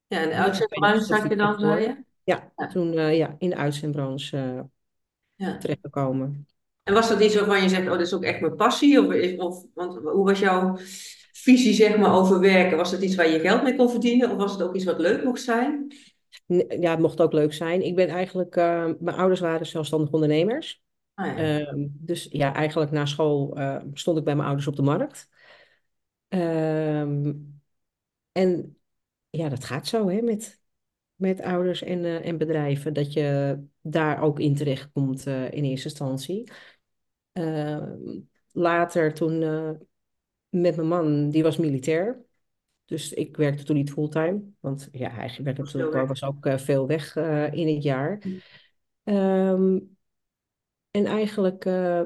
[0.07, 2.05] Ja, en de uitzendbranche zat je dan, zei je?
[2.25, 2.67] Ja, Ja.
[2.67, 4.69] toen eh, ja, in de uitzendbranche
[5.35, 5.59] ja.
[5.59, 6.47] terechtgekomen.
[6.83, 9.01] En was dat iets waarvan je zegt, oh, dit is ook echt mijn passie?
[9.01, 10.77] Of, of, want hoe was jouw
[11.33, 12.77] visie, zeg maar, over werken?
[12.77, 14.31] Was dat iets waar je geld mee kon verdienen?
[14.31, 15.95] Of was het ook iets wat leuk mocht zijn?
[16.81, 17.83] Ja, het mocht ook leuk zijn.
[17.83, 20.84] Ik ben eigenlijk, mijn ouders waren zelfstandig ondernemers.
[21.15, 24.77] Ah ja, Ehm, dus ja, eigenlijk na school eh, stond ik bij mijn ouders op
[24.77, 25.29] de markt.
[26.29, 27.33] Ehm,
[28.33, 28.79] en
[29.31, 30.61] ja, dat gaat zo hè, met,
[31.15, 35.89] met ouders en, eh, en bedrijven, dat je daar ook in terechtkomt eh in eerste
[35.89, 36.51] instantie.
[37.33, 38.21] Ehm,
[38.53, 39.71] later toen eh,
[40.49, 42.23] met mijn man, die was militair.
[42.85, 47.17] Dus ik werkte toen niet fulltime, want ja, hij werd natuurlijk was ook veel weg
[47.53, 48.23] in het jaar.
[49.05, 49.79] Ehm,
[50.95, 52.01] en eigenlijk eh,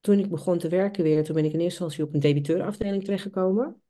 [0.00, 3.04] toen ik begon te werken weer, toen ben ik in eerste instantie op een debiteurafdeling
[3.04, 3.82] terechtgekomen.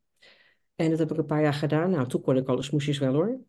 [0.77, 1.91] En dat heb ik een paar jaar gedaan.
[1.91, 3.41] Nou, toen kon ik alle smoesjes wel hoor.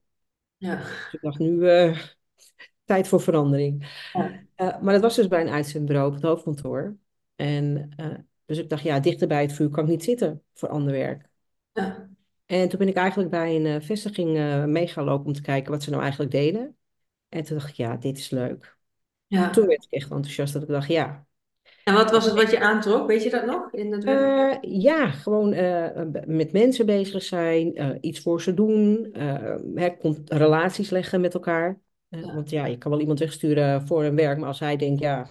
[0.58, 1.98] Ja, Dus ik dacht, nu eh,
[2.86, 3.88] tijd voor verandering.
[4.14, 6.96] ja, Eh, maar dat was dus bij een uitzendbureau op het hoofdkantoor.
[7.36, 7.90] En
[8.46, 11.30] dus ik dacht, ja, dichter bij het vuur kan ik niet zitten voor ander werk.
[11.74, 12.10] ja,
[12.46, 15.84] En toen ben ik eigenlijk bij een vestiging mee gaan lopen om te kijken wat
[15.84, 16.78] ze nou eigenlijk deden.
[17.30, 18.75] En toen dacht ik, ja, dit is leuk.
[19.28, 19.68] Toen ja.
[19.68, 21.26] werd ik echt enthousiast dat ik dacht, ja.
[21.86, 23.08] En wat was het wat je aantrok?
[23.08, 23.72] Weet je dat nog?
[23.72, 24.04] In het?
[24.04, 29.10] Eh, ja, gewoon eh, met mensen bezig zijn, eh, iets voor ze doen,
[29.76, 29.90] hè,
[30.26, 31.80] relaties leggen met elkaar.
[32.08, 35.02] Ja, want ja, je kan wel iemand wegsturen voor een werk, maar als hij denkt,
[35.02, 35.30] ja,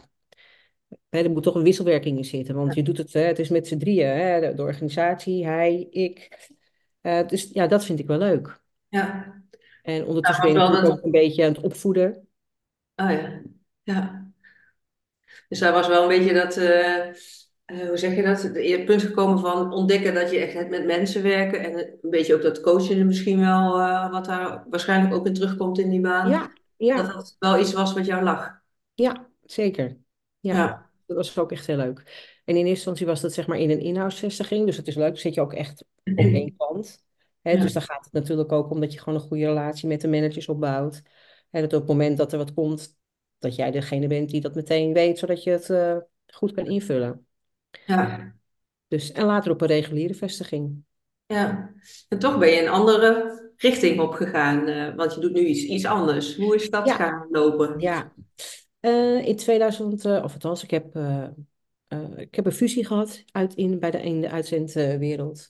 [1.09, 2.54] hè, er moet toch een wisselwerking in zitten.
[2.54, 5.87] Want je doet het, hè, het is met z'n drieën, hè, de, de organisatie, hij,
[5.90, 6.48] ik.
[7.00, 8.61] Dus ja, dat vind ik wel leuk.
[8.88, 9.42] ja.
[9.83, 10.90] En ondertussen ben dat...
[10.90, 12.28] ook een beetje aan het opvoeden.
[12.96, 13.42] Oh ja,
[13.85, 14.33] ja.
[15.49, 16.57] Dus daar was wel een beetje dat...
[16.57, 17.09] eh,
[17.64, 18.42] eh, hoe zeg je dat?
[18.42, 22.42] Het punt gekomen van ontdekken dat je echt met mensen werken en een beetje ook
[22.42, 26.38] dat coachen misschien wel, eh, wat daar waarschijnlijk ook in terugkomt in die baan, Ja,
[26.40, 28.62] dat ja, dat wel iets was wat jou lag.
[28.94, 29.97] ja, zeker.
[30.40, 30.90] Ja, Ja.
[31.07, 31.99] dat was ook echt heel leuk.
[32.44, 35.07] En in eerste instantie was dat zeg maar in een inhoudsvestiging, dus dat is leuk.
[35.09, 37.05] Dan zit je ook echt op één kant.
[37.42, 37.61] Hè, Ja.
[37.61, 40.09] dus dan gaat het natuurlijk ook om dat je gewoon een goede relatie met de
[40.09, 41.03] managers opbouwt.
[41.51, 42.97] En dat op het moment dat er wat komt,
[43.44, 47.26] dat jij degene bent die dat meteen weet, zodat je het eh, goed kan invullen.
[47.87, 48.35] Ja.
[48.88, 50.85] Dus, en later op een reguliere vestiging.
[51.26, 51.74] Ja.
[52.09, 55.85] En toch ben je een andere richting opgegaan, eh, want je doet nu iets, iets
[55.85, 56.37] anders.
[56.37, 57.78] Hoe is dat Ja, gaan lopen?
[57.78, 58.12] ja.
[58.80, 60.98] Eh, in 2000, eh, of althans, ik heb,
[62.16, 65.48] ik heb een fusie gehad uit in, bij de, in de uitzendwereld.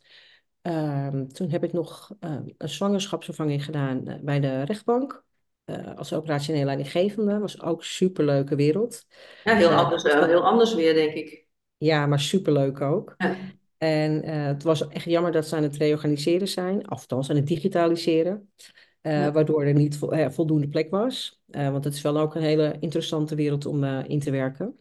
[0.63, 5.25] Ehm, toen heb ik nog een zwangerschapsvervanging gedaan bij de rechtbank.
[5.65, 7.39] Eh, als operationeel leidinggevende.
[7.39, 9.07] Was ook een superleuke wereld.
[9.45, 11.47] Ja, heel Eh, anders, eh, heel anders weer, denk ik.
[11.77, 13.15] ja, maar superleuk ook.
[13.17, 13.37] Ja.
[13.79, 18.53] En het was echt jammer dat ze aan het reorganiseren zijn, althans aan het digitaliseren.
[19.01, 19.33] Ja.
[19.33, 21.41] waardoor er niet vo- voldoende plek was.
[21.47, 24.79] Want het is wel ook een hele interessante wereld om in te werken.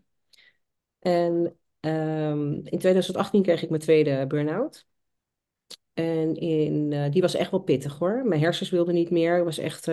[1.00, 4.86] En ehm, in 2018 kreeg ik mijn tweede burn-out.
[5.94, 8.22] En in, die was echt wel pittig hoor.
[8.26, 9.36] Mijn hersens wilden niet meer.
[9.36, 9.88] Het was echt,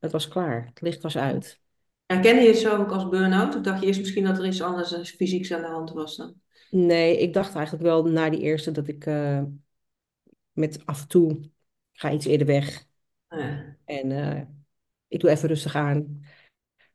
[0.00, 0.66] het was klaar.
[0.66, 1.60] Het licht was uit.
[2.06, 3.56] Herkende je het zo ook als burn-out?
[3.56, 6.16] Of dacht je eerst misschien dat er iets anders eh, fysieks aan de hand was
[6.16, 6.34] dan?
[6.70, 9.42] Nee, ik dacht eigenlijk wel na die eerste dat ik eh,
[10.52, 11.30] met af en toe
[11.92, 12.86] ik ga iets eerder weg.
[13.28, 13.76] Ja.
[13.84, 14.42] En eh,
[15.08, 16.24] ik doe even rustig aan.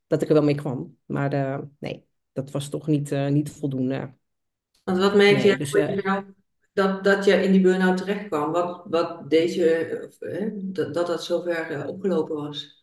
[0.08, 0.98] Dat ik er wel mee kwam.
[1.06, 4.14] Maar nee, dat was toch niet, niet voldoende.
[4.84, 6.24] Want wat merk Nee, je dus je
[6.74, 8.52] dat, dat je in die burn-out terecht kwam?
[8.52, 10.10] Wat, wat deed je
[10.64, 12.81] dat, dat dat zover opgelopen was?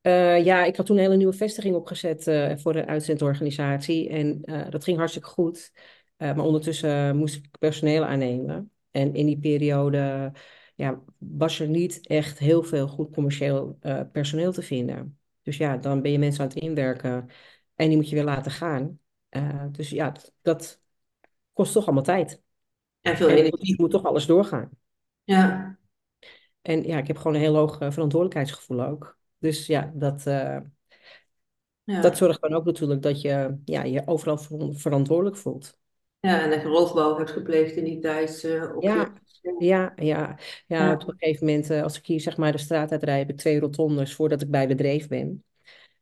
[0.00, 4.08] Eh, ja, ik had toen een hele nieuwe vestiging opgezet eh, voor de uitzendorganisatie.
[4.08, 5.72] En eh, dat ging hartstikke goed.
[6.16, 8.70] Maar ondertussen moest ik personeel aannemen.
[8.90, 10.32] En in die periode
[10.74, 13.78] ja, was er niet echt heel veel goed commercieel
[14.12, 15.18] personeel te vinden.
[15.42, 17.28] Dus ja, dan ben je mensen aan het inwerken
[17.74, 19.00] en die moet je weer laten gaan.
[19.70, 20.80] Dus ja, dat, dat
[21.52, 22.42] kost toch allemaal tijd.
[23.00, 23.80] En veel energie.
[23.80, 24.70] moet toch alles doorgaan.
[25.24, 25.78] Ja,
[26.62, 29.17] En ja, ik heb gewoon een heel hoog verantwoordelijkheidsgevoel ook.
[29.38, 30.62] Dus ja, dat, dat
[31.84, 32.14] ja.
[32.16, 35.78] zorgt dan ook natuurlijk dat je ja, je overal ver- verantwoordelijk voelt.
[36.20, 38.88] Ja, en dat je roofbouw hebt gepleegd in die tijd op je.
[38.88, 39.12] Ja,
[39.58, 40.38] ja, ja.
[40.66, 43.30] Ja, op een gegeven moment, eh, als ik hier zeg maar de straat uitrijd, heb
[43.30, 45.44] ik twee rotondes voordat ik bij de dreef ben.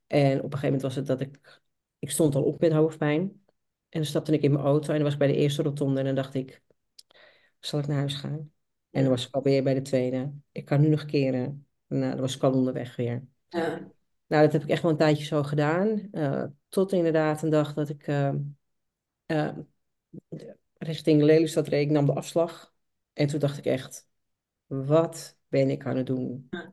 [0.06, 1.60] En op een gegeven moment was het dat ik,
[1.98, 3.20] ik stond al op met hoofdpijn.
[3.88, 5.98] En dan stapte ik in mijn auto en dan was ik bij de eerste rotonde
[6.00, 6.62] en dan dacht ik,
[7.60, 8.52] zal ik naar huis gaan?
[8.90, 10.32] En dan was ik alweer bij de tweede.
[10.52, 11.65] Ik kan nu nog keren.
[11.86, 13.22] Nou, dan was ik al onderweg weer.
[13.50, 13.90] ja,
[14.26, 16.08] Nou, dat heb ik echt wel een tijdje zo gedaan.
[16.12, 18.32] eh, tot inderdaad een dag dat ik eh,
[19.26, 19.48] eh,
[20.78, 21.84] richting Lelystad reed.
[21.86, 22.74] Ik nam de afslag.
[23.12, 24.08] En toen dacht ik echt,
[24.66, 26.48] wat ben ik aan het doen?
[26.50, 26.72] ja,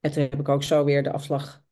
[0.00, 1.62] En toen heb ik ook zo weer de afslag,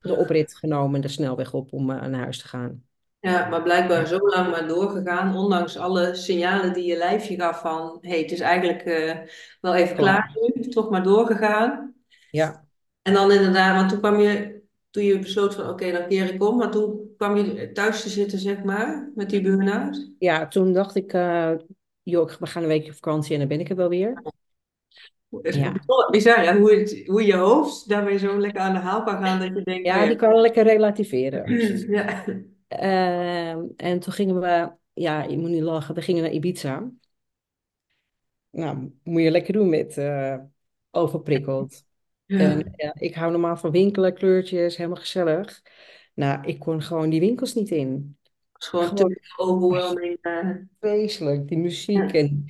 [0.00, 2.84] de oprit genomen, de snelweg op om naar huis te gaan.
[3.20, 7.98] Ja, maar blijkbaar zo lang maar doorgegaan, ondanks alle signalen die je lijfje gaf van,
[8.00, 8.82] hé, hey, het is eigenlijk
[9.60, 10.36] wel even klaar klaar.
[10.54, 11.91] nu, toch maar doorgegaan.
[12.32, 12.64] Ja,
[13.02, 16.42] En dan inderdaad, want toen kwam je, toen je besloot van, oké, dan keer ik
[16.42, 20.10] om, maar toen kwam je thuis te zitten, zeg maar, met die burn-out.
[20.18, 21.52] ja toen dacht ik, eh,
[22.02, 24.22] joh, we gaan een weekje op vakantie en dan ben ik er wel weer.
[25.42, 25.74] Ja,
[26.10, 29.38] bizar, hè, hoe, het, hoe je hoofd daarmee zo lekker aan de haal kan gaan,
[29.38, 31.52] dat je denkt, nou ja die ja, kan lekker relativeren.
[31.96, 32.24] ja,
[32.78, 36.90] Ehm, en toen gingen we, ja, je moet niet lachen, we gingen naar Ibiza.
[38.50, 40.38] Nou, moet je lekker doen met eh,
[40.90, 41.84] overprikkeld.
[42.38, 42.94] En ja.
[42.98, 45.62] ik hou normaal van winkelen, kleurtjes, helemaal gezellig.
[46.14, 48.16] Nou, ik kon gewoon die winkels niet in.
[48.52, 50.18] Het is gewoon te overwhelming.
[50.20, 50.50] eh.
[50.80, 52.18] vreselijk, die muziek ja.
[52.18, 52.44] en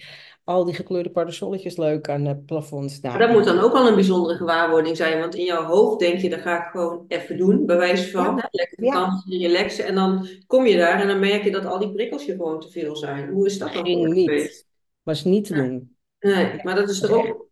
[0.44, 2.98] al die gekleurde parasolletjes leuk aan het plafond.
[3.02, 5.98] Maar Nou, dat moet dan ook wel een bijzondere gewaarwording zijn, want in jouw hoofd
[5.98, 8.92] denk je, dat ga ik gewoon even doen, bij wijze van, ja, hè, lekker ja,
[8.92, 12.24] vakantie, relaxen, en dan kom je daar en dan merk je dat al die prikkels
[12.24, 13.30] je gewoon te veel zijn.
[13.30, 14.66] Hoe is dat dan ging niet.
[15.02, 15.96] Was niet te doen.
[16.20, 17.46] Nee, maar dat is toch ook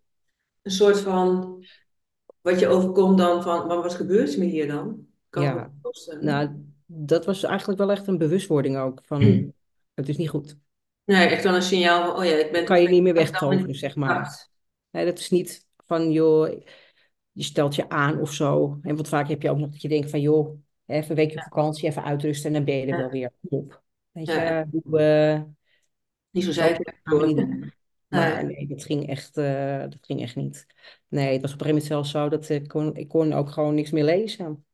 [0.63, 1.59] een soort van,
[2.43, 5.07] wat je overkomt dan van, maar wat gebeurt er me hier dan?
[5.29, 5.73] Kan ja.
[5.83, 6.25] voorstellen.
[6.25, 9.53] Nou, dat was eigenlijk wel echt een bewustwording ook van,
[9.95, 10.57] het is niet goed.
[11.05, 13.15] Nee, echt wel een signaal van, oh ja, ik Dat ben kan je niet meer
[13.15, 14.49] wegtoveren, zeg maar.
[14.91, 16.63] dat is niet van, joh,
[17.33, 18.79] je stelt je aan of zo.
[18.83, 21.37] En wat vaak heb je ook nog dat je denkt van, joh, even een weekje
[21.37, 23.83] op vakantie, even uitrusten en dan ben je er wel weer op.
[24.11, 25.43] Weet ja, je, hoe, eh,
[26.31, 26.63] niet zo.
[27.11, 27.47] Nee,
[28.09, 30.67] Maar nee, dat ging echt, eh, dat ging echt niet.
[31.11, 33.51] Nee, het was op een gegeven moment zelfs zo dat ik kon, ik kon ook
[33.51, 34.65] gewoon niks meer lezen.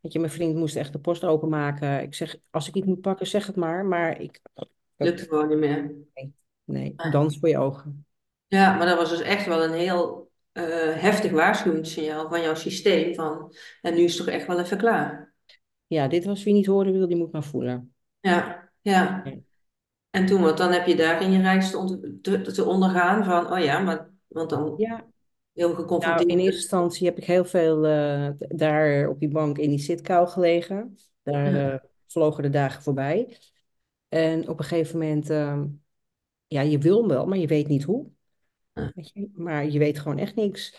[0.00, 2.02] Weet je, mijn vriend moest echt de post openmaken.
[2.02, 3.86] Ik zeg, als ik iets moet pakken, zeg het maar.
[3.86, 5.94] Maar ik, Dat, lukte gewoon niet meer.
[6.14, 7.10] nee, nee, Nee.
[7.12, 8.06] dans voor je ogen.
[8.46, 10.64] Ja, maar dat was dus echt wel een heel eh,
[10.96, 15.32] heftig waarschuwingssignaal van jouw systeem van, en nu is het toch echt wel even klaar.
[15.86, 17.94] Ja, dit was wie niet horen wil, die moet maar voelen.
[18.20, 19.24] Ja, ja.
[19.24, 19.32] Ja.
[20.10, 21.70] En toen, want dan heb je daar in je reis
[22.22, 25.06] te, te ondergaan van, oh ja, maar, want dan Ja,
[25.54, 29.68] heel nou, in eerste instantie heb ik heel veel eh, daar op die bank in
[29.68, 30.96] die zitkou gelegen.
[31.22, 33.38] Daar eh, vlogen de dagen voorbij.
[34.08, 35.66] En op een gegeven moment, ehm,
[36.46, 38.06] ja, je wil wel, maar je weet niet hoe.
[38.72, 39.30] ja, Weet je?
[39.34, 40.70] Maar je weet gewoon echt niks.
[40.72, 40.78] Op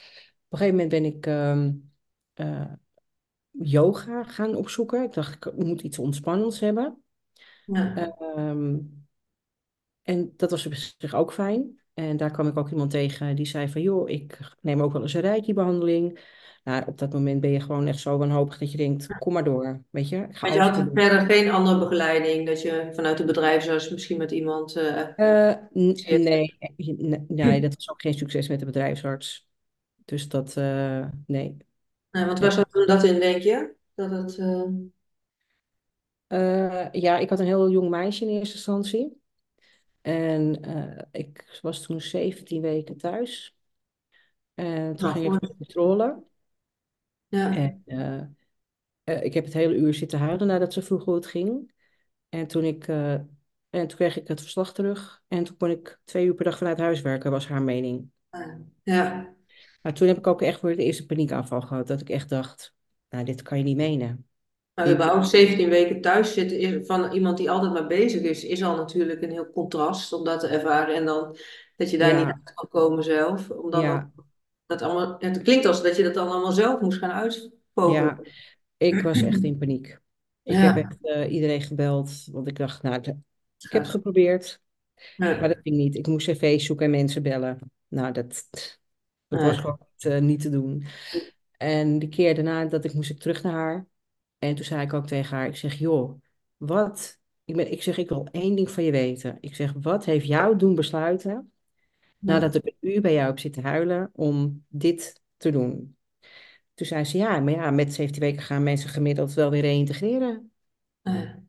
[0.49, 1.71] een gegeven moment ben ik ehm,
[2.33, 2.71] eh,
[3.51, 5.03] yoga gaan opzoeken.
[5.03, 7.03] Ik dacht, ik moet iets ontspannends hebben.
[7.65, 8.77] ja, Ehm,
[10.01, 11.81] en dat was op zich ook fijn.
[11.93, 15.01] En daar kwam ik ook iemand tegen die zei van, joh, ik neem ook wel
[15.01, 16.19] eens een reiki-behandeling.
[16.63, 19.43] Nou, op dat moment ben je gewoon echt zo wanhopig dat je denkt, kom maar
[19.43, 23.17] door, weet je, ik ga Want je had verder geen andere begeleiding, dat je vanuit
[23.17, 26.56] de bedrijfsarts misschien met iemand eh Eh, nee, nee,
[27.27, 29.47] nee, dat was ook geen succes met de bedrijfsarts.
[30.06, 31.58] Dus dat, eh, nee,
[32.12, 33.75] Nee, want zat hem dat in, denk je?
[33.95, 34.38] Dat het,
[36.91, 39.21] ja, ik had een heel jong meisje in eerste instantie.
[40.03, 43.57] En eh, ik was toen 17 weken thuis.
[44.53, 46.23] En toen nou, ging ik voor controle.
[47.27, 48.19] Ja, En eh,
[49.03, 51.73] eh, ik heb het hele uur zitten huilen nadat ze vroeg hoe het ging.
[52.29, 53.27] En toen, ik, en
[53.69, 55.23] toen kreeg ik het verslag terug.
[55.27, 58.09] En toen kon ik twee uur per dag vanuit huis werken, was haar mening.
[58.83, 59.35] ja.
[59.81, 61.87] Maar toen heb ik ook echt voor de eerste paniekaanval gehad.
[61.87, 62.75] Dat ik echt dacht,
[63.09, 64.27] nou, dit kan je niet menen.
[64.73, 68.63] Maar Dit, überhaupt 17 weken thuis zitten van iemand die altijd maar bezig is, is
[68.63, 70.95] al natuurlijk een heel contrast om dat te ervaren.
[70.95, 71.38] En dan
[71.77, 73.49] dat je daar niet uit kan komen zelf.
[73.49, 74.12] Om dan ook ja,
[74.65, 77.15] dat allemaal, het klinkt als dat je dat dan allemaal zelf moest gaan ja.
[77.15, 78.19] uitvogelen.
[78.77, 79.99] Ik was echt in paniek.
[80.43, 83.17] Ik heb echt eh, iedereen gebeld, want ik dacht, nou, de-
[83.57, 84.59] ik heb het geprobeerd,
[85.17, 85.95] maar dat ging niet.
[85.95, 87.59] Ik moest cv's zoeken en mensen bellen.
[87.88, 88.47] Nou, dat,
[89.27, 90.86] dat was gewoon niet, eh, niet te doen.
[91.57, 93.88] En die keer daarna dat ik moest ik terug naar haar.
[94.43, 96.21] En toen zei ik ook tegen haar, ik zeg, joh,
[96.58, 97.19] wat?
[97.45, 99.38] Ik ben, ik zeg, ik wil één ding van je weten.
[99.39, 101.51] Ik zeg, wat heeft jou doen besluiten,
[102.19, 105.95] nadat ik een uur bij jou heb zitten huilen, om dit te doen?
[106.73, 110.51] Toen zei ze, ja, maar ja, met 17 weken gaan mensen gemiddeld wel weer reïntegreren.
[111.01, 111.41] ja.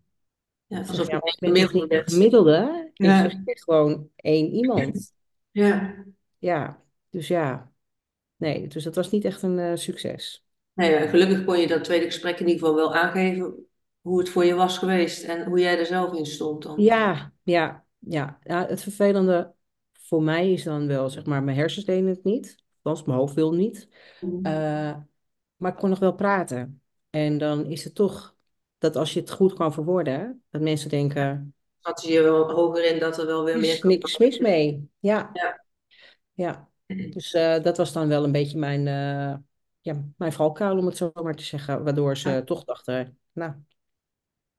[0.67, 2.91] Ja, alsof ja, ik ben gemiddelde niet gemiddelde?
[2.95, 5.13] Ja, ik gewoon één iemand.
[5.51, 6.05] ja.
[6.39, 7.73] Ja, dus ja,
[8.37, 10.44] nee, dus dat was niet echt een eh, succes.
[10.75, 13.67] Ja, gelukkig kon je dat tweede gesprek in ieder geval wel aangeven
[14.01, 16.81] hoe het voor je was geweest en hoe jij er zelf in stond dan.
[16.81, 18.39] Ja, ja, ja.
[18.43, 19.55] Ja, het vervelende
[19.93, 22.57] voor mij is dan wel, zeg maar, mijn hersens deden het niet.
[22.83, 23.89] Althans, mijn hoofd wil niet.
[24.21, 24.47] Mhm.
[24.47, 24.97] Eh,
[25.57, 26.83] maar ik kon nog wel praten.
[27.11, 28.37] En dan is het toch
[28.79, 32.99] dat als je het goed kan verwoorden, dat mensen denken, Zat je wel hoger in
[32.99, 34.91] dat er wel weer er meer niks mis mee.
[34.99, 35.65] Ja, Ja.
[36.33, 36.69] ja.
[36.87, 39.35] Dus eh, dat was dan wel een beetje mijn, eh,
[39.85, 41.85] ja, mijn valkuil, om het zo maar te zeggen.
[41.85, 43.55] Waardoor ze toch dachten, nou,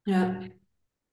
[0.03, 0.41] Ja.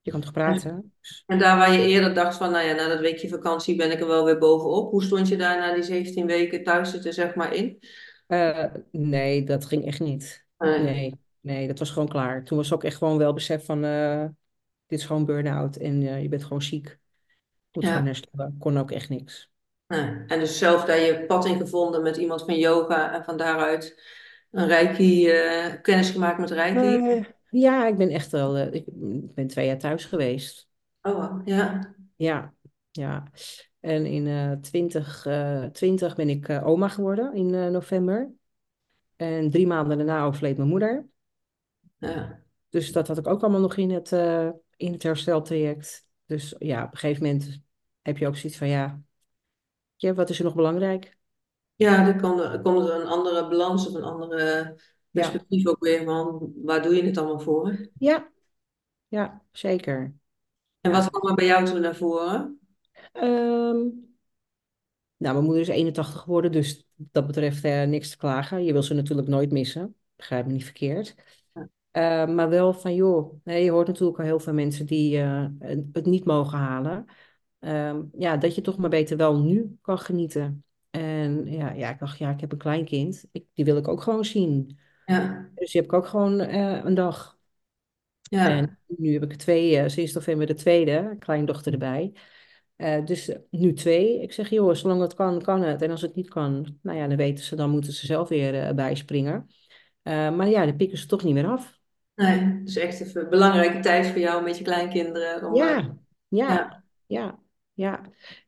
[0.03, 0.93] je kan toch praten?
[1.01, 3.91] Dus, En daar waar je eerder dacht van, nou ja, na dat weekje vakantie ben
[3.91, 4.91] ik er wel weer bovenop.
[4.91, 7.79] Hoe stond je daar na die 17 weken thuis zitten, zeg maar, in?
[8.27, 10.47] eh, nee, dat ging echt niet.
[10.59, 10.75] Nee.
[10.75, 12.45] Nee, nee, dat was gewoon klaar.
[12.45, 14.25] Toen was ook echt gewoon wel besef van, eh,
[14.87, 16.99] dit is gewoon burn-out en eh, je bent gewoon ziek.
[17.73, 18.07] Moet gewoon Ja.
[18.07, 18.59] herstellen.
[18.59, 19.52] Kon ook echt niks.
[19.93, 20.25] Nee.
[20.27, 24.03] En dus zelf daar je pad in gevonden met iemand van yoga en van daaruit
[24.51, 27.11] een reiki, eh, kennis gemaakt met reiki.
[27.11, 28.85] Eh, ja, ik ben echt wel, eh, ik
[29.35, 30.69] ben twee jaar thuis geweest.
[31.03, 31.95] Oh, ja.
[32.17, 32.55] Ja,
[32.91, 33.25] ja.
[33.81, 38.31] En in eh 2020 ben ik eh, oma geworden in eh, november.
[39.17, 41.07] En drie maanden daarna overleed mijn moeder.
[41.99, 42.43] Ja.
[42.69, 46.07] Dus dat had ik ook allemaal nog in het, eh, in het hersteltraject.
[46.27, 47.61] Dus ja, op een gegeven moment
[48.03, 49.03] heb je ook zoiets van, ja,
[50.03, 51.17] ja wat is er nog belangrijk?
[51.77, 54.77] Ja, dan komt er, komt er een andere balans of een andere
[55.13, 57.91] Ja, perspectief ook weer van, waar doe je het allemaal voor?
[57.99, 58.33] ja,
[59.09, 60.15] ja, zeker.
[60.81, 62.61] En wat kwam er bij jou toen naar voren?
[63.13, 63.79] Ehm,
[65.17, 68.65] nou, mijn moeder is 81 geworden, dus dat betreft eh, niks te klagen.
[68.65, 71.15] Je wil ze natuurlijk nooit missen, begrijp me niet verkeerd.
[71.91, 75.47] Eh, maar wel van, joh, hè, je hoort natuurlijk al heel veel mensen die eh,
[75.93, 77.07] het niet mogen halen.
[77.63, 80.65] Ehm, ja, dat je toch maar beter wel nu kan genieten.
[80.91, 84.03] En ja, ja, ik dacht, ja, ik heb een kleinkind, ik, die wil ik ook
[84.03, 84.79] gewoon zien.
[85.05, 87.39] Ja, Dus die heb ik ook gewoon eh, een dag.
[88.29, 92.13] En ja, nu heb ik twee, eh, sinds november de tweede, kleindochter erbij.
[92.77, 94.23] Eh, dus nu twee.
[94.23, 95.83] Ik zeg, joh, zolang het kan, kan het.
[95.83, 98.75] En als het niet kan, nou ja, dan weten ze, dan moeten ze zelf weer
[98.75, 99.47] bijspringen.
[100.03, 101.81] Maar ja, dan pikken ze toch niet meer af.
[102.15, 105.45] nee, dus echt even een belangrijke tijd voor jou met je kleinkinderen.
[105.45, 105.97] Om, Ja,
[106.29, 107.39] ja, ja, Ja,
[107.73, 108.01] ja.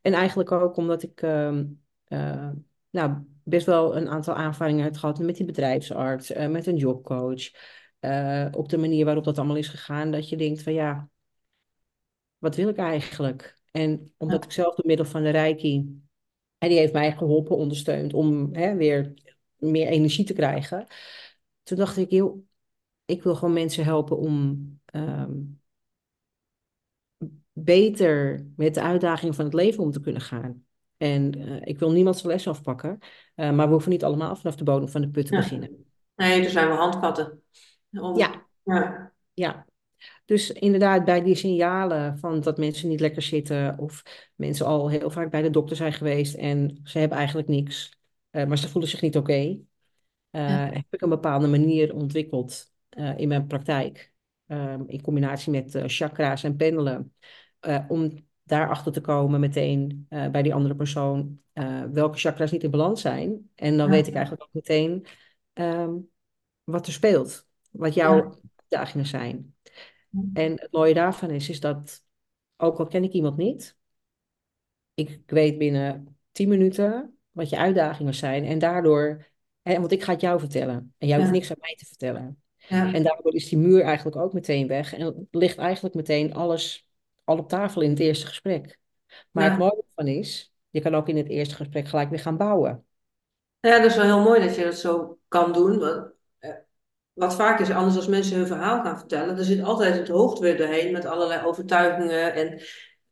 [0.03, 1.67] En eigenlijk ook omdat ik ehm,
[2.05, 2.51] eh,
[2.91, 7.51] nou, best wel een aantal aanvaringen heb gehad met die bedrijfsarts, eh, met een jobcoach.
[8.01, 11.09] eh, op de manier waarop dat allemaal is gegaan, dat je denkt van ja,
[12.39, 13.59] wat wil ik eigenlijk?
[13.71, 16.03] En omdat ik zelf door middel van de Reiki,
[16.59, 19.15] en die heeft mij geholpen, ondersteund om hè, weer
[19.57, 20.87] meer energie te krijgen.
[21.63, 22.47] Toen dacht ik, joh,
[23.05, 25.33] ik wil gewoon mensen helpen om ehm,
[27.55, 30.65] beter met de uitdagingen van het leven om te kunnen gaan.
[30.97, 32.99] En eh, ik wil niemand zijn les afpakken,
[33.35, 35.41] eh, maar we hoeven niet allemaal vanaf de bodem van de put te ja.
[35.41, 35.85] beginnen.
[36.17, 37.43] Nee, er zijn wel handvatten.
[37.93, 39.67] Om, Ja, ja, ja.
[40.25, 44.03] Dus inderdaad, bij die signalen van dat mensen niet lekker zitten of
[44.35, 47.99] mensen al heel vaak bij de dokter zijn geweest en ze hebben eigenlijk niks,
[48.31, 49.59] eh, maar ze voelen zich niet oké,
[50.31, 52.73] ja, eh, heb ik een bepaalde manier ontwikkeld
[53.17, 54.13] in mijn praktijk.
[54.47, 57.15] Ehm, in combinatie met chakra's en pendelen.
[57.65, 62.63] Eh, om daarachter te komen meteen eh, bij die andere persoon eh, welke chakra's niet
[62.63, 63.51] in balans zijn.
[63.55, 65.07] En dan weet ik eigenlijk ook meteen
[65.53, 65.93] ehm,
[66.65, 67.47] wat er speelt.
[67.71, 69.55] Wat jouw uitdagingen zijn.
[70.33, 72.05] En het mooie daarvan is, is dat
[72.57, 73.77] ook al ken ik iemand niet,
[74.95, 78.45] ik, weet binnen 10 minuten wat je uitdagingen zijn.
[78.45, 79.27] En daardoor,
[79.63, 80.95] hè, want ik ga het jou vertellen.
[80.99, 82.43] En jij hoeft ja, niks aan mij te vertellen.
[82.69, 84.95] En ja, daardoor is die muur eigenlijk ook meteen weg.
[84.95, 86.89] En ligt eigenlijk meteen alles
[87.25, 88.79] al op tafel in het eerste gesprek.
[89.31, 92.37] Maar het mooie van is, je kan ook in het eerste gesprek gelijk weer gaan
[92.37, 92.85] bouwen.
[93.61, 95.79] Ja, dat is wel heel mooi dat je dat zo kan doen.
[95.79, 96.07] Want,
[96.39, 96.51] eh,
[97.13, 100.39] wat vaak is, anders als mensen hun verhaal gaan vertellen, er zit altijd het hoofd
[100.39, 102.35] weer doorheen met allerlei overtuigingen.
[102.35, 102.61] En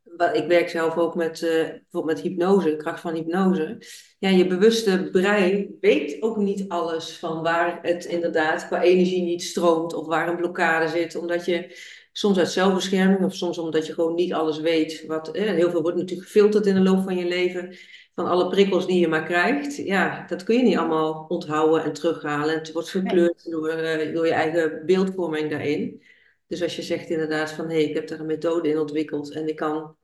[0.03, 3.79] wat- ik werk zelf ook met, eh, bijvoorbeeld met hypnose, kracht van hypnose.
[4.19, 9.43] Ja, je bewuste brein weet ook niet alles van waar het inderdaad qua energie niet
[9.43, 11.77] stroomt of waar een blokkade zit, omdat je
[12.13, 15.05] soms uit zelfbescherming of soms omdat je gewoon niet alles weet.
[15.07, 17.77] Wat, eh, heel veel wordt natuurlijk gefilterd in de loop van je leven
[18.15, 19.77] van alle prikkels die je maar krijgt.
[19.77, 22.55] Ja, dat kun je niet allemaal onthouden en terughalen.
[22.55, 23.03] Het wordt Nee.
[23.03, 26.03] gekleurd door, eh, door je eigen beeldvorming daarin.
[26.47, 29.31] Dus als je zegt inderdaad van hé, hey, ik heb daar een methode in ontwikkeld
[29.33, 29.97] en ik kan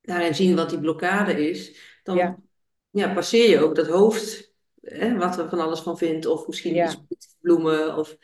[0.00, 2.46] daarin zien wat die blokkade is, dan
[2.90, 6.76] ja, passeer je ook dat hoofd, hè, wat er van alles van vindt, of misschien
[6.76, 7.96] iets ja, bloemen.
[7.96, 8.16] Of...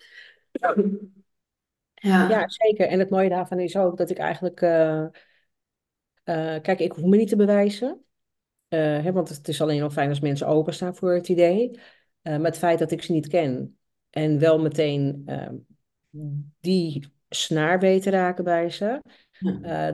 [2.04, 2.86] ja, Ja, zeker.
[2.88, 5.04] En het mooie daarvan is ook dat ik eigenlijk, eh,
[6.24, 8.04] eh, kijk, ik hoef me niet te bewijzen.
[8.68, 11.80] Eh, hè, want het is alleen al fijn als mensen openstaan voor het idee.
[12.22, 13.78] Maar het feit dat ik ze niet ken
[14.10, 15.48] en wel meteen eh,
[16.60, 19.00] die snaar weet te raken bij ze,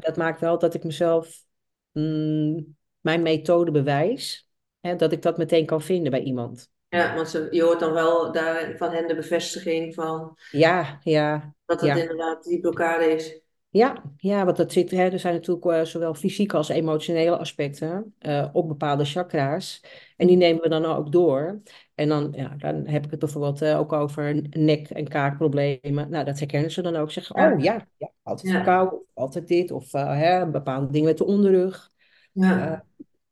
[0.00, 1.44] dat maakt wel dat ik mezelf
[1.92, 4.48] mm, mijn methode bewijs.
[4.80, 6.70] Hè, dat ik dat meteen kan vinden bij iemand.
[6.90, 11.54] Ja want ze, je hoort dan wel daar van hen de bevestiging van Ja, ja,
[11.64, 12.02] dat het ja.
[12.02, 13.40] inderdaad die blokkade is.
[13.72, 18.14] Ja, ja, want dat zit, hè, er zijn natuurlijk eh, zowel fysieke als emotionele aspecten
[18.18, 19.84] eh, op bepaalde chakra's.
[20.16, 21.60] En die nemen we dan ook door.
[21.94, 26.10] En dan, ja, dan heb ik het bijvoorbeeld eh, ook over nek- en kaakproblemen.
[26.10, 27.10] Nou, dat herkennen ze dan ook.
[27.10, 31.24] Zeggen, oh Ja, ja, altijd verkouden, of altijd dit, of hè, bepaalde dingen met de
[31.24, 31.90] onderrug.
[32.32, 32.84] Ja,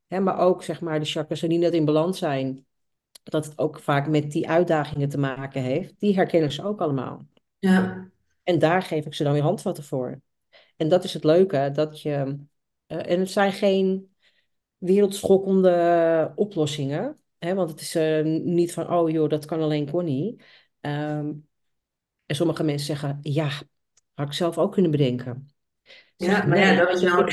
[0.09, 2.66] hè, maar ook, zeg maar, de chakras die net in balans zijn,
[3.31, 5.95] dat het ook vaak met die uitdagingen te maken heeft.
[6.01, 7.27] Die herkennen ze ook allemaal.
[7.59, 8.09] ja,
[8.43, 10.21] En daar geef ik ze dan weer handvatten voor.
[10.77, 12.37] En dat is het leuke, dat je.
[12.87, 14.14] eh, en het zijn geen
[14.79, 17.19] wereldschokkende oplossingen.
[17.38, 20.41] Hè, want het is eh, niet van, oh joh, dat kan alleen Connie.
[20.81, 21.33] Ehm,
[22.27, 23.51] en sommige mensen zeggen, ja,
[24.14, 25.51] had ik zelf ook kunnen bedenken.
[26.17, 27.25] Ja, maar ja, dat is nou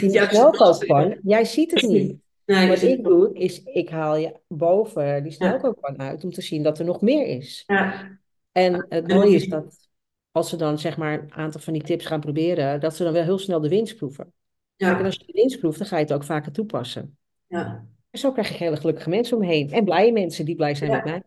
[0.60, 0.94] lastige.
[0.94, 2.25] kan, jij ziet het niet.
[2.46, 6.32] Nee, dus Wat ik doe, is ik haal je boven die ja, snelkookpan uit om
[6.32, 7.64] te zien dat er nog meer is.
[7.68, 8.18] ja,
[8.52, 9.90] En het mooie je is dat
[10.32, 13.14] als ze dan zeg maar een aantal van die tips gaan proberen, dat ze dan
[13.14, 14.34] wel heel snel de winst proeven.
[14.78, 17.18] Kijk, en Ja, als je de winst proeft, dan ga je het ook vaker toepassen.
[17.48, 19.72] ja, En zo krijg ik hele gelukkige mensen om me heen.
[19.72, 21.24] En blije mensen die blij zijn met ja, mij.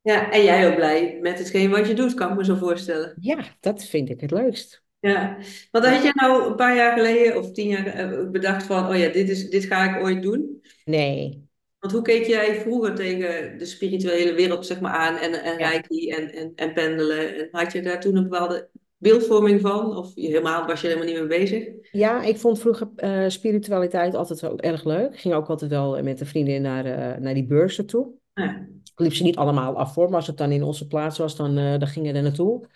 [0.00, 3.14] ja, en jij ook blij met hetgeen wat je doet, kan ik me zo voorstellen.
[3.20, 4.82] Ja, dat vind ik het leukst.
[5.00, 5.36] Ja,
[5.70, 8.96] want had jij nou een paar jaar geleden of tien jaar eh, bedacht van, oh
[8.96, 10.62] ja, dit is, dit ga ik ooit doen?
[10.84, 11.46] Nee.
[11.78, 15.68] Want hoe keek jij vroeger tegen de spirituele wereld zeg maar aan en, en Ja.
[15.68, 17.36] reiki en, en, en pendelen?
[17.36, 19.96] En had je daar toen een bepaalde beeldvorming van?
[19.96, 21.68] Of helemaal was je helemaal niet mee bezig?
[21.90, 25.12] Ja, ik vond vroeger eh, spiritualiteit altijd wel erg leuk.
[25.12, 28.08] Ik ging ook altijd wel met een vriendin naar, eh, naar die beurzen toe.
[28.34, 31.18] Ja, Ik liep ze niet allemaal af voor, maar als het dan in onze plaats
[31.18, 32.66] was, dan, eh, dan gingen we er naartoe.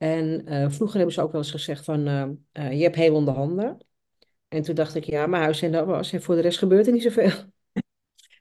[0.00, 2.22] En eh, vroeger hebben ze ook wel eens gezegd van, eh,
[2.52, 3.78] eh, je hebt heel onder handen.
[4.48, 6.12] En toen dacht ik, ja, mijn huis en dat was.
[6.12, 7.30] En voor de rest gebeurt er niet zoveel.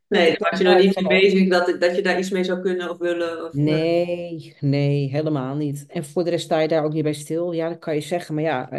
[0.08, 2.44] Nee, daar was je nog thuis niet mee bezig dat, dat je daar iets mee
[2.44, 3.46] zou kunnen of willen?
[3.46, 5.86] Of, Nee, nee, helemaal niet.
[5.88, 7.52] En voor de rest sta je daar ook niet bij stil.
[7.52, 8.70] Ja, dat kan je zeggen, maar ja,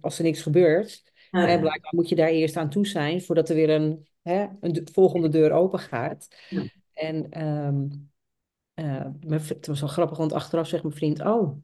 [0.00, 1.02] als er niks gebeurt.
[1.30, 4.46] Hè, ja, blijkbaar moet je daar eerst aan toe zijn voordat er weer een, hè,
[4.60, 6.28] een de- volgende deur open gaat.
[6.48, 6.62] ja,
[6.94, 7.86] En ehm,
[8.74, 9.06] eh,
[9.48, 11.56] het was wel grappig, want achteraf zegt mijn vriend, oh,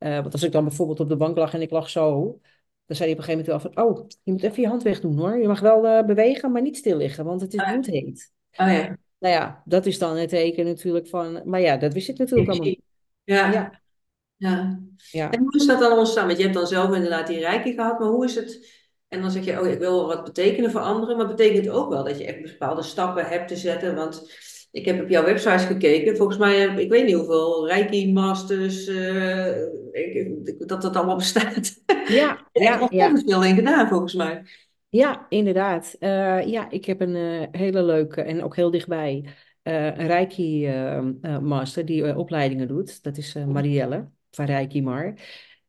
[0.00, 2.40] eh, want als ik dan bijvoorbeeld op de bank lag en ik lag zo,
[2.86, 4.82] dan zei hij op een gegeven moment wel van, oh, je moet even je hand
[4.82, 5.38] wegdoen hoor.
[5.38, 8.32] Je mag wel eh, bewegen, maar niet stil liggen, want het is oh ja, bloedheet.
[8.56, 8.98] oh ja.
[9.18, 12.48] Nou ja, dat is dan het teken natuurlijk van, maar ja, dat wist ik natuurlijk
[12.48, 12.82] allemaal niet.
[13.24, 13.50] Ja,
[14.36, 14.78] Ja,
[15.10, 15.30] ja.
[15.30, 16.26] En hoe is dat dan ontstaan?
[16.26, 18.78] Want je hebt dan zelf inderdaad die rijking gehad, maar hoe is het?
[19.08, 22.04] En dan zeg je, oh, ik wil wat betekenen voor anderen, maar betekent ook wel
[22.04, 23.94] dat je echt bepaalde stappen hebt te zetten?
[23.94, 24.30] Want
[24.72, 28.86] ik heb op jouw website gekeken, volgens mij, heb- ik weet niet hoeveel Reiki Masters,
[28.86, 29.62] eh,
[29.92, 31.82] ik- dat dat allemaal bestaat.
[32.08, 33.22] ja, ja, ja.
[33.26, 34.42] veel in gedaan, volgens mij.
[34.88, 35.96] Ja, inderdaad.
[35.98, 39.24] Eh, ja, ik heb een eh, hele leuke en ook heel dichtbij
[39.62, 43.02] een Reiki eh, eh, master die opleidingen doet.
[43.02, 45.14] Dat is Marielle van Reiki Mar.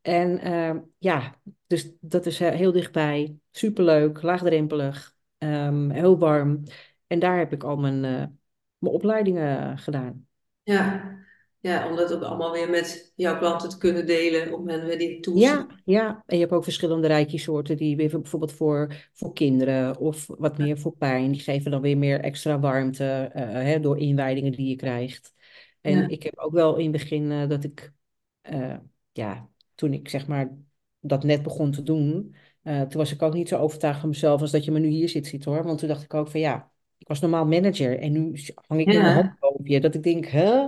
[0.02, 1.36] En eh, ja,
[1.68, 3.36] dus dat is heel dichtbij.
[3.52, 6.64] Superleuk, laagdrempelig, ehm, heel warm.
[7.08, 8.40] En daar heb ik al mijn,
[8.82, 10.26] mijn opleidingen gedaan.
[10.64, 11.20] Ja.
[11.60, 14.98] Ja, om dat ook allemaal weer met jouw klanten te kunnen delen, om hen weer
[14.98, 19.34] die tools Ja, ja, en je hebt ook verschillende reiki-soorten die weer bijvoorbeeld voor, voor
[19.34, 21.32] kinderen of wat meer voor pijn.
[21.32, 25.34] Die geven dan weer meer extra warmte eh, hè, door inwijdingen die je krijgt.
[25.82, 27.94] En Ja, ik heb ook wel in het begin eh, dat ik,
[28.42, 28.78] eh,
[29.12, 30.58] ja, toen ik zeg maar
[31.00, 34.42] dat net begon te doen, eh, toen was ik ook niet zo overtuigd van mezelf
[34.42, 35.64] als dat je me nu hier zit ziet hoor.
[35.64, 36.71] Want toen dacht ik ook van ja,
[37.12, 39.80] was normaal manager en nu hang ik mijn hand ja, boven je.
[39.80, 40.68] Dat ik denk, hè?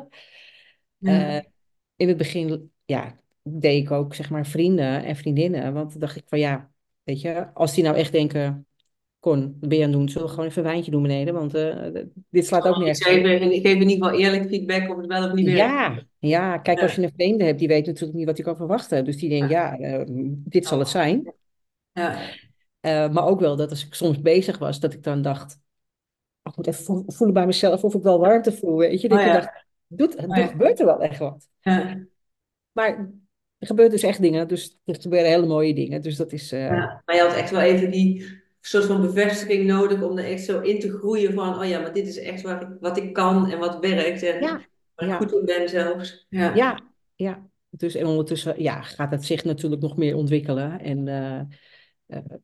[0.98, 1.44] ja.
[1.96, 5.74] in het begin, ja, deed ik ook, zeg maar, vrienden en vriendinnen.
[5.74, 6.72] Want dan dacht ik van, ja,
[7.04, 8.68] weet je, als die nou echt denken,
[9.24, 10.10] Kon, wat ben je aan het doen?
[10.10, 11.34] Zullen we gewoon even een wijntje doen beneden?
[11.34, 13.26] Want eh, dit slaat ook nergens geef, op.
[13.26, 15.60] in- ik geef in ieder geval eerlijk feedback of het wel of niet werkt.
[15.60, 18.56] Ja, ja, kijk, als je een vreemde hebt, die weet natuurlijk niet wat hij kan
[18.56, 19.06] verwachten.
[19.06, 20.02] Dus die denkt, ja, eh,
[20.46, 21.34] dit zal het zijn.
[21.92, 22.18] ja,
[22.80, 25.63] Eh, maar ook wel dat als ik soms bezig was, dat ik dan dacht, oh,
[26.44, 28.78] ik moet even vo- voelen bij mezelf of ik wel warmte voel.
[28.78, 31.48] Weet je, oh dat je dacht, doet, oh er ja, gebeurt er wel echt wat.
[31.60, 31.98] ja,
[32.72, 33.10] Maar
[33.58, 36.02] er gebeuren dus echt dingen, dus er gebeuren hele mooie dingen.
[36.02, 37.02] Dus dat is, eh, ja.
[37.06, 40.60] Maar je had echt wel even die soort van bevestiging nodig om er echt zo
[40.60, 43.52] in te groeien van, oh ja, maar dit is echt waar ik, wat ik kan
[43.52, 44.42] en wat werkt en
[44.96, 46.26] waar ik goed in ben zelfs.
[46.30, 46.80] Ja, ja,
[47.16, 47.48] ja.
[47.70, 50.80] Dus en ondertussen ja, gaat het zich natuurlijk nog meer ontwikkelen.
[50.80, 51.40] En eh,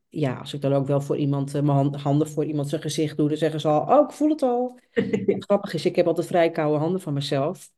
[0.08, 2.80] ja, als ik dan ook wel voor iemand eh, mijn hand- handen voor iemand zijn
[2.80, 4.78] gezicht doe, dan zeggen ze al, oh, ik voel het al.
[5.26, 7.70] Het grappige is, ik heb altijd vrij koude handen van mezelf.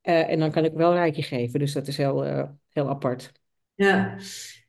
[0.00, 3.32] Eh, en dan kan ik wel reiki geven, dus dat is heel, eh, heel apart.
[3.74, 4.16] ja.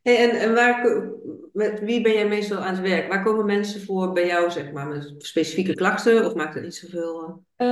[0.02, 1.08] Hey, en, en waar,
[1.54, 3.08] met wie ben jij meestal aan het werk?
[3.08, 6.76] Waar komen mensen voor bij jou, zeg maar, met specifieke klachten of maakt dat niet
[6.76, 7.44] zoveel?
[7.58, 7.68] eh?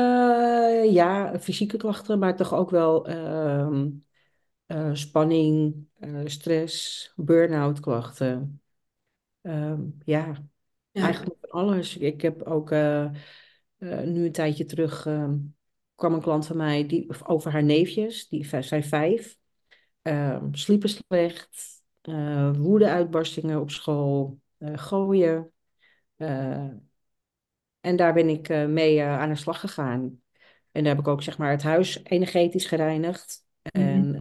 [0.83, 3.89] Eh, ja, fysieke klachten, maar toch ook wel ehm,
[4.65, 8.61] eh, spanning, eh, stress, burn-out klachten.
[9.41, 10.43] Ehm, ja,
[10.91, 11.97] Ja, eigenlijk alles.
[11.97, 13.05] Ik heb ook eh,
[13.77, 15.37] eh, nu een tijdje terug ehm,
[15.95, 19.37] kwam een klant van mij die, over haar neefjes, die zijn vijf,
[20.01, 21.81] ehm, sliepen slecht,
[22.53, 25.51] woede-uitbarstingen op school, gooien.
[27.81, 30.21] en daar ben ik mee aan de slag gegaan.
[30.71, 33.81] En daar heb ik ook zeg maar het huis energetisch gereinigd Mhm.
[33.81, 34.19] en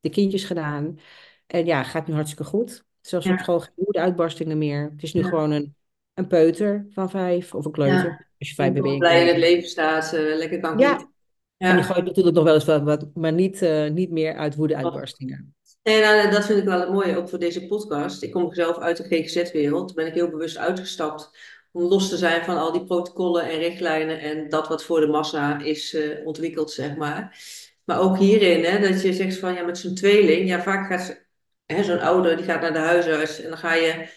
[0.00, 0.98] de kindjes gedaan.
[1.46, 2.84] En ja, gaat nu hartstikke goed.
[3.00, 4.90] Zelfs op ja, school geen woede-uitbarstingen meer.
[4.92, 5.74] Het is nu ja, gewoon een,
[6.14, 8.04] een peuter van vijf of een kleuter.
[8.04, 8.26] ja.
[8.38, 10.88] Als je vijf bent, ben gewoon blij in het leven staat, eh, lekker kan Ja,
[10.88, 11.12] kletsen.
[11.56, 11.92] en die Ja.
[11.92, 15.54] gooit natuurlijk nog wel eens wat, maar niet, eh, niet meer uit woede-uitbarstingen.
[15.82, 18.22] Nee, nou, dat vind ik wel het mooie, ook voor deze podcast.
[18.22, 19.86] Ik kom zelf uit de GGZ-wereld.
[19.86, 21.30] Daar ben ik heel bewust uitgestapt
[21.72, 25.06] om los te zijn van al die protocollen en richtlijnen en dat wat voor de
[25.06, 27.38] massa is eh, ontwikkeld, zeg maar.
[27.90, 31.26] Maar ook hierin, hè, dat je zegt van ja, met zo'n tweeling, ja, vaak gaat
[31.84, 34.08] zo'n ouder die gaat naar de huisarts en dan ga je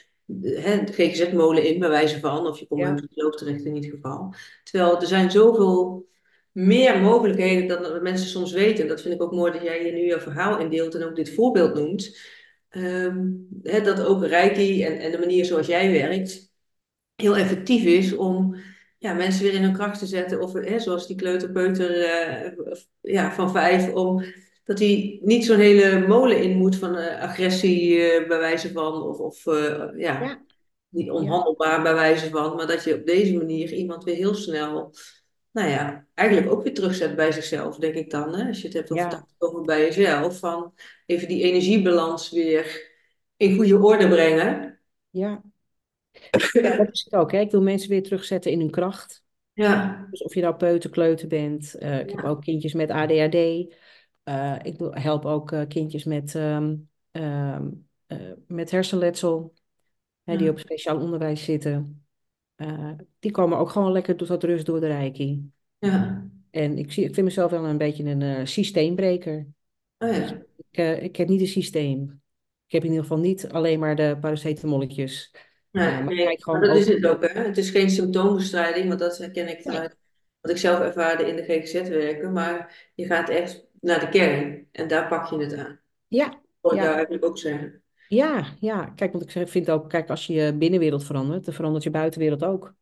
[0.42, 3.76] hè, de GGZ-molen in, bij wijze van, of je komt Ja, een psycholoog terecht in
[3.76, 4.34] ieder geval.
[4.64, 6.08] Terwijl er zijn zoveel
[6.52, 8.88] meer mogelijkheden dan mensen soms weten.
[8.88, 11.34] Dat vind ik ook mooi dat jij hier nu je verhaal indeelt en ook dit
[11.34, 12.20] voorbeeld noemt.
[12.70, 13.28] Ehm,
[13.64, 16.52] hè, dat ook Reiki en, en de manier zoals jij werkt
[17.16, 18.56] heel effectief is om
[19.04, 20.42] ja, mensen weer in hun kracht te zetten.
[20.42, 24.24] Of hè, zoals die kleuterpeuter eh, of, ja, van vijf, om,
[24.64, 29.02] dat hij niet zo'n hele molen in moet van eh, agressie eh, bij wijze van.
[29.02, 30.44] Of, of eh, ja, ja,
[30.90, 32.56] niet ja, onhandelbaar bij wijze van.
[32.56, 34.94] Maar dat je op deze manier iemand weer heel snel
[35.52, 38.36] nou ja, eigenlijk ook weer terugzet bij zichzelf, denk ik dan.
[38.36, 38.48] Hè?
[38.48, 40.74] Als je het hebt over ja, komen bij jezelf, van
[41.06, 42.92] even die energiebalans weer
[43.38, 44.80] in goede orde brengen.
[45.10, 45.42] ja.
[46.52, 47.32] Ja, dat is het ook.
[47.32, 47.40] Hè.
[47.40, 49.24] Ik wil mensen weer terugzetten in hun kracht.
[49.54, 51.74] Ja, Dus of je nou peuter, kleuter bent.
[51.76, 53.76] eh, ik heb ook kindjes met ADHD.
[54.24, 56.76] Eh, ik help ook eh, kindjes met, ehm,
[57.12, 57.70] ehm,
[58.06, 58.18] eh,
[58.48, 59.54] met hersenletsel.
[60.24, 62.06] hè, die op speciaal onderwijs zitten.
[63.20, 65.52] Die komen ook gewoon lekker tot dat rust door de reiki.
[65.80, 66.28] ja.
[66.50, 69.48] En ik, zie, ik vind mezelf wel een beetje een systeembreker.
[69.98, 70.42] Oh ja.
[70.72, 72.22] ik, ik heb niet een systeem.
[72.66, 75.32] Ik heb in ieder geval niet alleen maar de paracetamolletjes.
[75.74, 77.42] Nee, Eh, maar ik nee, kijk maar gewoon dat is het ook, hè.
[77.42, 79.98] Het is geen symptoombestrijding, want dat herken ik vanuit
[80.42, 82.32] wat ik zelf ervaarde in de GGZ werken.
[82.34, 85.80] Maar je gaat echt naar de kern en daar pak je het aan.
[86.08, 87.84] Ja, daar ja, eigenlijk ook zeggen.
[88.08, 88.86] ja, ja.
[88.86, 92.44] Kijk, want ik vind ook, kijk, als je je binnenwereld verandert, dan verandert je buitenwereld
[92.44, 92.74] ook.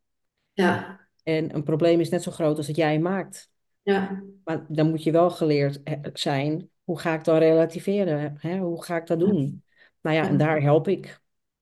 [0.53, 3.49] Ja, En een probleem is net zo groot als dat jij maakt.
[3.83, 8.35] ja, Maar dan moet je wel geleerd he- zijn, hoe ga ik dan relativeren?
[8.39, 8.57] Hè?
[8.57, 9.63] Hoe ga ik dat doen?
[10.01, 11.19] Nou ja, en daar help ik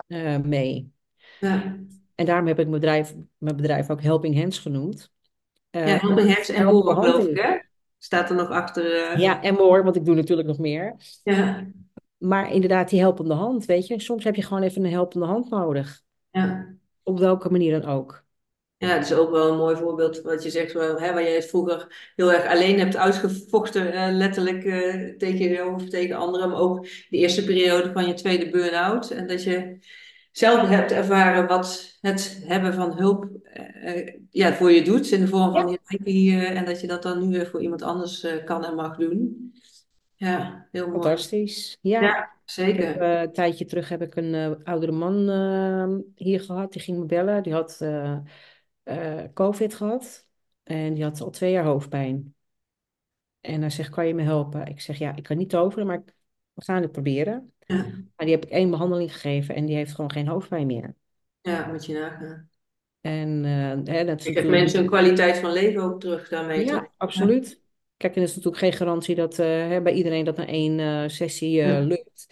[0.08, 0.92] eh, mee.
[1.40, 1.78] Ja.
[2.16, 5.12] En daarom heb ik mijn bedrijf, mijn bedrijf ook Helping Hands genoemd.
[5.72, 7.58] Ja, Eh, omdat helping hands en hand geloof ik, hè?
[7.98, 8.96] Staat er nog achter.
[8.96, 10.96] eh, Ja, en more, want ik doe natuurlijk nog meer.
[11.24, 11.66] ja,
[12.18, 14.00] Maar inderdaad, die helpende hand, weet je.
[14.02, 16.02] Soms heb je gewoon even een helpende hand nodig.
[16.32, 16.78] ja.
[17.04, 18.24] Op welke manier dan ook.
[18.78, 21.34] Ja, dat is ook wel een mooi voorbeeld wat je zegt, wel, hè, waar jij
[21.36, 24.62] het vroeger heel erg alleen hebt uitgevochten, eh, letterlijk
[25.18, 29.10] tegen jezelf of tegen anderen, maar ook de eerste periode van je tweede burn-out.
[29.12, 29.80] En dat je
[30.40, 35.20] zelf hebt ervaren wat het hebben van hulp eh, eh, ja, voor je doet in
[35.20, 38.28] de vorm van je reiki, eh, en dat je dat dan nu voor iemand anders
[38.46, 39.52] kan en mag doen.
[40.16, 41.02] Ja, heel mooi.
[41.02, 41.78] fantastisch.
[41.82, 43.02] Ja, Ja, heb, zeker.
[43.02, 46.72] een tijdje terug heb ik een oudere man eh, hier gehad.
[46.74, 47.44] Die ging me bellen.
[47.44, 47.78] Die had
[49.34, 50.28] COVID gehad.
[50.64, 52.36] En die had al twee jaar hoofdpijn.
[53.42, 54.66] En hij zegt, kan je me helpen?
[54.68, 56.16] Ik zeg, ja, ik kan niet toveren, maar ik-
[56.60, 57.54] we gaan het proberen.
[57.66, 57.86] Ja,
[58.16, 60.96] Maar die heb ik één behandeling gegeven en die heeft gewoon geen hoofdpijn meer.
[61.42, 62.50] ja, moet je nagaan.
[63.02, 66.66] En eh, hè, dat Ik heb mensen hun kwaliteit van leven ook terug daarmee?
[66.66, 67.62] Ja, absoluut.
[67.98, 70.80] Kijk, en er is natuurlijk geen garantie dat eh, hè, bij iedereen dat na één
[70.80, 71.80] eh, sessie Ja.
[71.80, 72.28] lukt.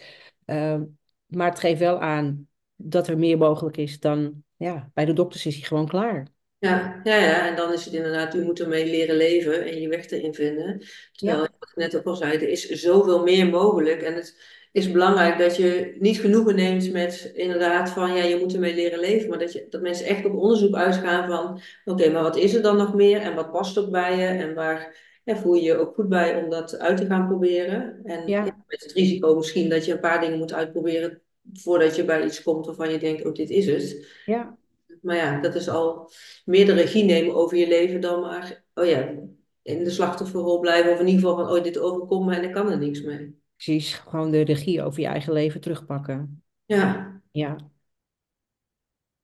[1.26, 5.46] Maar het geeft wel aan dat er meer mogelijk is dan, ja, bij de dokters
[5.46, 6.26] is hij gewoon klaar.
[6.60, 9.88] Ja, ja, ja, en dan is het inderdaad, u moet ermee leren leven en je
[9.88, 10.82] weg erin vinden.
[11.12, 14.02] Terwijl, Ja, wat ik net ook al zei, er is zoveel meer mogelijk.
[14.02, 14.36] En het
[14.72, 18.98] is belangrijk dat je niet genoegen neemt met inderdaad van, ja, je moet ermee leren
[18.98, 19.28] leven.
[19.28, 22.62] Maar dat, je, dat mensen echt op onderzoek uitgaan van, oké, maar wat is er
[22.62, 23.20] dan nog meer?
[23.20, 24.26] En wat past ook bij je?
[24.26, 28.00] En waar ja, voel je je ook goed bij om dat uit te gaan proberen?
[28.04, 32.04] En ja, met het risico misschien dat je een paar dingen moet uitproberen voordat je
[32.04, 34.06] bij iets komt waarvan je denkt, oh, dit is het.
[34.24, 34.58] ja,
[35.02, 36.10] Maar ja, dat is al
[36.44, 39.14] meer de regie nemen over je leven dan maar, oh ja,
[39.62, 40.92] in de slachtofferrol blijven.
[40.92, 43.40] Of in ieder geval van, oh, dit overkomt me en ik kan er niks mee.
[43.56, 43.94] precies.
[43.94, 46.42] Gewoon de regie over je eigen leven terugpakken.
[46.66, 47.56] Ja, Ja,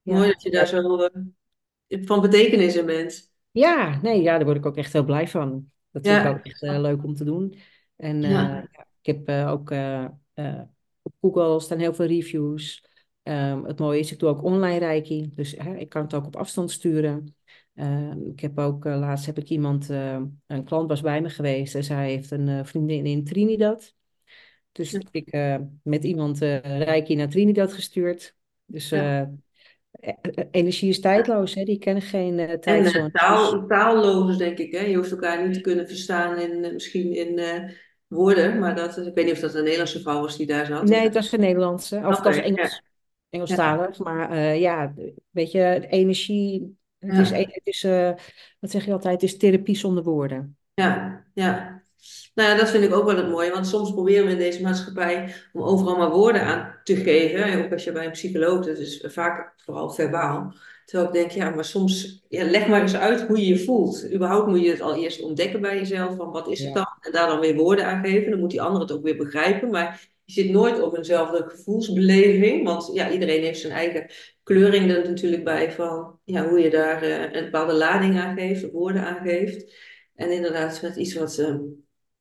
[0.02, 0.32] mooi ja.
[0.32, 0.96] dat je daar zo
[1.88, 3.32] eh, van betekenis in bent.
[3.50, 5.70] Ja, nee, ja, daar word ik ook echt heel blij van.
[5.90, 7.54] Dat vind ik ook Ja, echt eh, leuk om te doen.
[7.96, 10.04] En eh, ja, ja, ik heb eh, ook eh,
[10.34, 10.60] eh,
[11.02, 12.84] op Google staan heel veel reviews.
[13.24, 16.26] Ehm, het mooie is, ik doe ook online reiki, dus hè, ik kan het ook
[16.26, 17.36] op afstand sturen.
[17.74, 21.30] Ehm, ik heb ook, eh, laatst heb ik iemand, eh, een klant was bij me
[21.30, 23.94] geweest en zij heeft een eh, vriendin in Trinidad.
[24.72, 28.34] Dus ja, ik eh, met iemand reiki naar Trinidad gestuurd.
[28.66, 29.00] Dus ja.
[29.00, 31.64] eh, e- e- energie is tijdloos, hè?
[31.64, 33.12] Die kennen geen eh, En tijdzones.
[33.12, 34.72] Dus taal, taalloos, denk ik.
[34.72, 34.80] Hè?
[34.80, 37.40] Je hoeft elkaar niet te kunnen verstaan in, misschien in
[38.06, 38.58] woorden.
[38.58, 40.88] Maar dat, ik weet niet of dat een Nederlandse vrouw was die daar zat.
[40.88, 42.93] Nee, het was een Nederlandse, of het Oké, was Engels, ja,
[43.34, 43.98] Engelstalig.
[43.98, 44.94] Maar eh, ja,
[45.30, 47.36] weet je, energie, het is, ja.
[47.36, 48.12] e- het is eh,
[48.60, 50.56] wat zeg je altijd, het is therapie zonder woorden.
[50.74, 51.82] Ja, ja.
[52.34, 54.62] Nou ja, dat vind ik ook wel het mooie, want soms proberen we in deze
[54.62, 57.44] maatschappij om overal maar woorden aan te geven.
[57.44, 60.54] En ook als je bij een psycholoog, dat is vaak vooral verbaal.
[60.84, 64.12] Terwijl ik denk, ja, maar soms, ja, leg maar eens uit hoe je je voelt.
[64.12, 66.86] Überhaupt moet je het al eerst ontdekken bij jezelf, van wat is het Ja, dan?
[67.00, 68.30] En daar dan weer woorden aan geven.
[68.30, 69.70] Dan moet die ander het ook weer begrijpen.
[69.70, 74.10] Maar je zit nooit op eenzelfde gevoelsbeleving, want ja, iedereen heeft zijn eigen
[74.42, 78.70] kleuring er natuurlijk bij van ja, hoe je daar eh, een bepaalde lading aan geeft,
[78.70, 79.72] woorden aan geeft.
[80.14, 81.56] En inderdaad, met iets wat eh,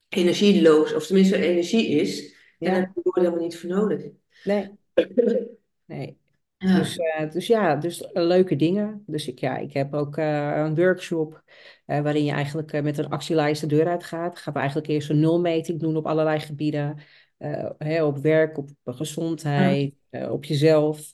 [0.09, 2.35] energieloos, of tenminste energie is.
[2.59, 4.03] En daar heb je woorden helemaal niet voor nodig.
[4.43, 4.71] nee,
[5.85, 6.21] nee.
[6.57, 9.03] Dus, Ja, eh, dus ja, dus eh, leuke dingen.
[9.07, 11.43] Dus ik, ja, ik heb ook een workshop
[11.85, 14.39] waarin je eigenlijk met een actielijst de deur uitgaat.
[14.39, 16.97] Gaan we eigenlijk eerst een nulmeting doen op allerlei gebieden.
[17.37, 21.13] Eh, op werk, op ja, gezondheid, eh, op jezelf.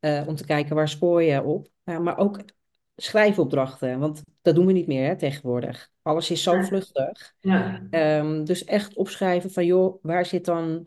[0.00, 1.68] eh, om te kijken waar spoor je op.
[1.84, 2.40] Ja, maar ook
[2.96, 5.90] schrijfopdrachten, want dat doen we niet meer hè, tegenwoordig.
[6.02, 7.34] Alles is zo vluchtig.
[7.40, 10.86] ja, Ehm, dus echt opschrijven van joh, waar zit dan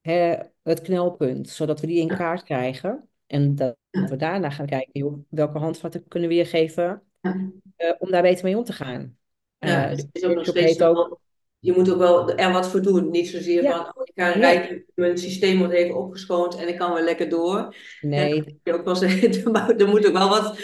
[0.00, 3.08] hè, het knelpunt, zodat we die in kaart krijgen.
[3.26, 7.02] En dat we daarna gaan kijken, joh, welke handvatten kunnen we je geven
[7.98, 9.16] om daar beter mee om te gaan.
[9.58, 11.20] Ja, Eh, het de is ook nog steeds ook,
[11.66, 13.10] je moet ook wel er wat voor doen.
[13.10, 16.68] Niet zozeer Ja, van, oh, ik ga nee, rijden, mijn systeem wordt even opgeschoond en
[16.68, 17.74] ik kan weer lekker door.
[18.00, 19.44] En nee, je ook wel zeggen,
[19.78, 20.58] er moet ook wel wat,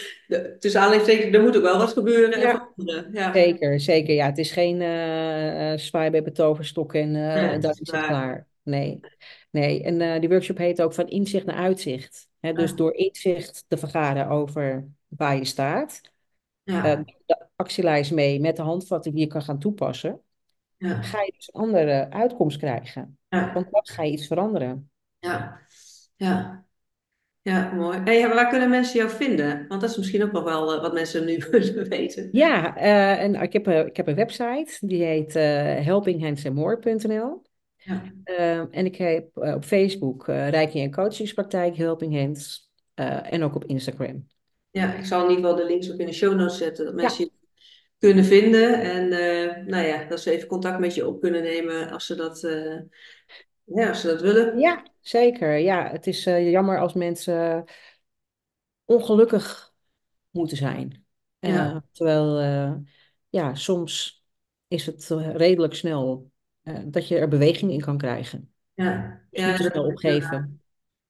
[0.59, 2.71] tussen aanhalingstekens, er moet ook wel wat gebeuren en
[3.13, 4.15] ja, zeker, zeker.
[4.15, 8.07] Ja, het is geen eh zwaai met mijn toverstok en ja, eh dat is het
[8.07, 8.47] klaar.
[8.63, 9.01] Nee,
[9.51, 9.83] nee.
[9.83, 12.29] En die workshop heet ook van inzicht naar uitzicht.
[12.41, 16.01] Dus door inzicht te vergaren over waar je staat,
[16.65, 17.05] de
[17.57, 20.21] actielijst mee met de handvatten die je kan gaan toepassen,
[20.89, 23.19] ja, ga je dus een andere uitkomst krijgen.
[23.29, 24.91] ja, Want dan ga je iets veranderen.
[25.19, 25.61] ja,
[26.17, 26.61] ja.
[27.45, 27.99] Ja, mooi.
[28.05, 29.65] Hey, waar kunnen mensen jou vinden?
[29.69, 32.29] Want dat is misschien ook nog wel eh, wat mensen nu willen weten.
[32.33, 37.43] Ja, eh, en ik heb, een- ik heb een website, die heet eh helpinghandsandmore.nl.
[37.77, 38.03] Ja,
[38.71, 44.27] en ik heb op Facebook Reiki en Coachingspraktijk Helping Hands en ook op Instagram.
[44.71, 46.95] ja, ik zal in ieder geval de links ook in de show notes zetten, dat
[46.95, 47.31] mensen
[48.03, 48.81] kunnen vinden.
[48.81, 52.15] En eh, nou ja, dat ze even contact met je op kunnen nemen als ze
[52.15, 52.81] dat, eh,
[53.65, 54.59] ja, als ze dat willen.
[54.59, 55.57] ja, zeker.
[55.57, 57.65] Ja, het is eh, jammer als mensen
[58.85, 59.73] ongelukkig
[60.31, 61.05] moeten zijn.
[61.39, 62.41] Ja, terwijl,
[63.29, 64.25] ja, soms
[64.69, 66.31] is het redelijk snel
[66.85, 68.53] dat je er beweging in kan krijgen.
[68.75, 69.47] ja, Dus ja.
[69.49, 70.11] niet te snel dat- ja.
[70.11, 70.62] opgeven.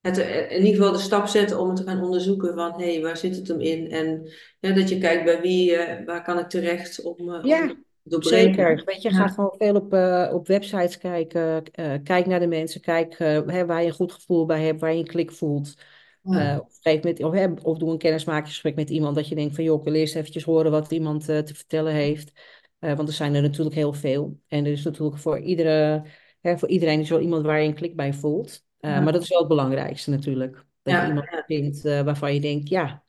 [0.02, 2.92] Het, eh, in ieder geval de stap zetten om het te gaan onderzoeken van, hé,
[2.92, 3.90] hey, waar zit het hem in?
[3.90, 4.28] En
[4.60, 7.74] ja, dat je kijkt bij wie, eh, waar kan ik terecht om, om Ja,
[8.04, 8.82] zeker.
[8.84, 9.92] Weet je, ga Ja, gewoon veel op,
[10.34, 11.62] op websites kijken.
[12.02, 12.80] kijk naar de mensen.
[12.80, 15.74] Kijk hè, waar je een goed gevoel bij hebt, waar je een klik voelt.
[16.22, 19.64] Ja, of, met, of, hè, of doe een kennismakingsgesprek met iemand dat je denkt van
[19.64, 22.32] joh, ik wil eerst eventjes horen wat iemand te vertellen heeft.
[22.78, 24.38] Want er zijn er natuurlijk heel veel.
[24.48, 26.02] En er is natuurlijk voor iedere,
[26.40, 28.64] hè, voor iedereen is wel iemand waar je een klik bij voelt.
[28.82, 30.64] Eh, maar ja, dat is wel het belangrijkste natuurlijk.
[30.82, 33.04] Dat je iemand ja, vindt eh, waarvan je denkt, ja,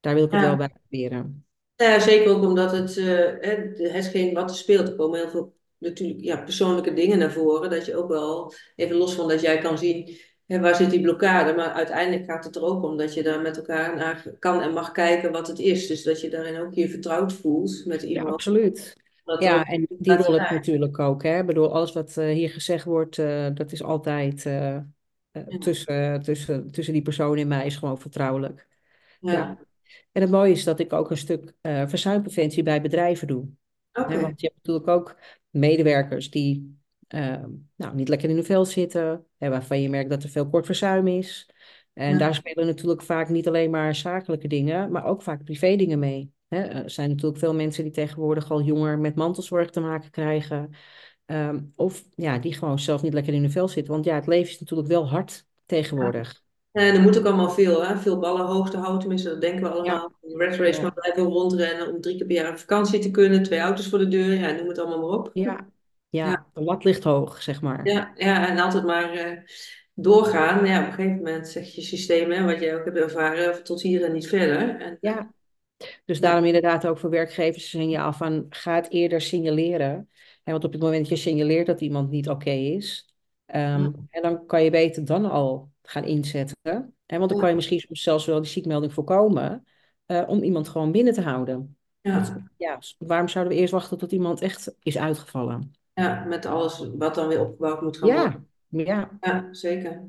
[0.00, 0.56] daar wil ik het wel ja.
[0.56, 1.46] bij proberen.
[1.76, 3.04] Ja, zeker ook omdat het, eh,
[3.40, 7.32] hè, de- hetgeen wat er speelt, er komen heel veel natuurlijk ja, persoonlijke dingen naar
[7.32, 7.70] voren.
[7.70, 10.16] Dat je ook wel, even los van dat jij kan zien
[10.46, 13.40] hè, waar zit die blokkade, maar uiteindelijk gaat het er ook om dat je daar
[13.40, 15.86] met elkaar naar kan en mag kijken wat het is.
[15.86, 18.34] Dus dat je daarin ook je vertrouwd voelt met Ja, iemand.
[18.34, 18.96] absoluut.
[19.24, 21.22] Dat Ja, ook en die rol heb ik natuurlijk ook.
[21.22, 21.38] Hè.
[21.38, 24.82] Ik bedoel, alles wat eh, hier gezegd wordt, eh, dat is altijd eh, eh,
[25.34, 28.66] Ja, tussen, tussen, tussen die persoon en mij is gewoon vertrouwelijk.
[29.20, 29.32] Ja.
[29.32, 29.58] ja.
[30.12, 33.48] En het mooie is dat ik ook een stuk eh verzuimpreventie bij bedrijven doe.
[33.92, 34.20] Oké.
[34.20, 35.16] want je hebt natuurlijk ook
[35.50, 36.78] medewerkers die
[37.08, 37.44] eh,
[37.76, 40.66] nou, niet lekker in hun vel zitten, hè, waarvan je merkt dat er veel kort
[40.66, 41.48] verzuim is.
[41.92, 45.76] En Ja, daar spelen natuurlijk vaak niet alleen maar zakelijke dingen, maar ook vaak privé
[45.76, 46.32] dingen mee.
[46.48, 50.70] Hè, er zijn natuurlijk veel mensen die tegenwoordig al jonger met mantelzorg te maken krijgen.
[51.26, 53.92] Ehm, of ja, die gewoon zelf niet lekker in hun vel zitten.
[53.92, 55.52] Want ja, het leven is natuurlijk wel hard ja.
[55.66, 56.42] tegenwoordig.
[56.72, 57.96] En er moet ook allemaal veel, hè?
[57.96, 60.12] Veel ballen hoog te houden, tenminste, dat denken we Ja, allemaal.
[60.20, 63.10] De red race ja, maar blijven rondrennen om drie keer per jaar op vakantie te
[63.10, 65.30] kunnen, twee auto's voor de deur, ja, noem het allemaal maar op.
[65.32, 65.66] ja,
[66.10, 66.28] Ja.
[66.30, 66.46] ja.
[66.52, 67.88] De lat ligt hoog, zeg maar.
[67.88, 69.38] Ja, ja, en altijd maar eh,
[69.94, 70.66] doorgaan.
[70.66, 73.82] Ja, op een gegeven moment zegt je systeem, hè, wat jij ook hebt ervaren, tot
[73.82, 74.80] hier en niet verder.
[74.80, 75.32] En, Ja,
[76.04, 80.08] Dus ja, daarom inderdaad ook voor werkgevers een signaal van ga het eerder signaleren.
[80.44, 83.14] Want op het moment dat je signaleert dat iemand niet oké is,
[83.46, 86.56] ehm, en dan kan je beter dan al gaan inzetten.
[87.06, 89.64] En want dan kan je misschien soms zelfs wel die ziekmelding voorkomen
[90.06, 91.76] eh, om iemand gewoon binnen te houden.
[92.02, 95.72] Want ja, ja, waarom zouden we eerst wachten tot iemand echt is uitgevallen?
[95.94, 98.48] ja, met alles wat dan weer opgebouwd moet gaan worden.
[98.68, 100.02] Ja, ja, zeker.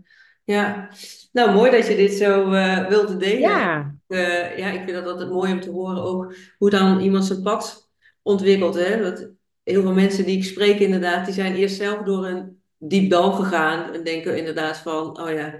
[0.43, 0.89] Ja,
[1.31, 3.39] nou mooi dat je dit zo eh wilde delen.
[3.39, 7.25] ja, Eh, ja, ik vind dat altijd mooi om te horen ook hoe dan iemand
[7.25, 7.89] zijn pad
[8.21, 8.75] ontwikkelt.
[8.75, 9.01] Hè?
[9.01, 9.29] Dat
[9.65, 13.31] heel veel mensen die ik spreek inderdaad, die zijn eerst zelf door een diep dal
[13.31, 15.59] gegaan en denken inderdaad van, oh ja,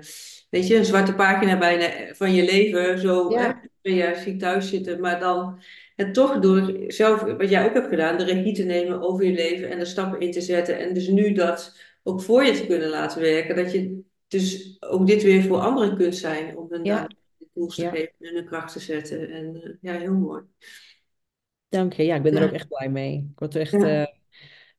[0.50, 4.70] weet je, een zwarte pagina bijna van je leven, zo ja, twee jaar ziek thuis
[4.70, 5.62] zitten, maar dan
[5.96, 9.34] het toch door zelf, wat jij ook hebt gedaan, de regie te nemen over je
[9.34, 12.66] leven en de stappen in te zetten en dus nu dat ook voor je te
[12.66, 16.84] kunnen laten werken, dat je dus ook dit weer voor anderen kunt zijn om hun
[16.84, 17.08] ja,
[17.54, 17.90] tools te ja.
[17.90, 19.30] geven en hun kracht te zetten.
[19.30, 20.42] En eh, ja, heel mooi.
[21.70, 22.04] Dank je.
[22.04, 23.18] Ja, ik ben er ook Ja, echt blij mee.
[23.32, 24.08] Ik word er echt, ja, eh,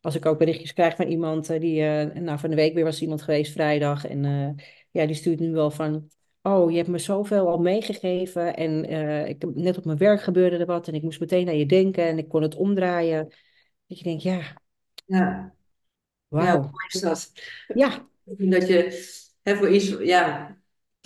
[0.00, 2.84] als ik ook berichtjes krijg van iemand eh, die, eh, nou van de week weer
[2.84, 4.22] was iemand geweest vrijdag en
[4.90, 6.08] ja, die stuurt nu wel van,
[6.42, 8.84] oh, je hebt me zoveel al meegegeven en
[9.28, 12.04] ik, net op mijn werk gebeurde er wat en ik moest meteen naar je denken
[12.04, 13.28] en ik kon het omdraaien.
[13.86, 14.56] Dat je denkt, ja, ja,
[15.06, 15.54] ja,
[16.28, 16.60] wauw.
[16.60, 17.32] mooi is dat?
[17.74, 19.04] Ja, dat je
[19.42, 20.55] hè, voor iets, ja,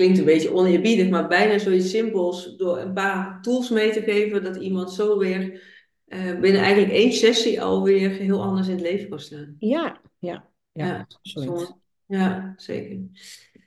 [0.01, 4.43] klinkt een beetje oneerbiedig, maar bijna zoiets simpels door een paar tools mee te geven,
[4.43, 5.63] dat iemand zo weer
[6.07, 9.57] eh, binnen eigenlijk één sessie alweer heel anders in het leven kan staan.
[9.59, 11.79] ja, ja, ja, Ja.
[12.07, 12.99] Ja, zeker.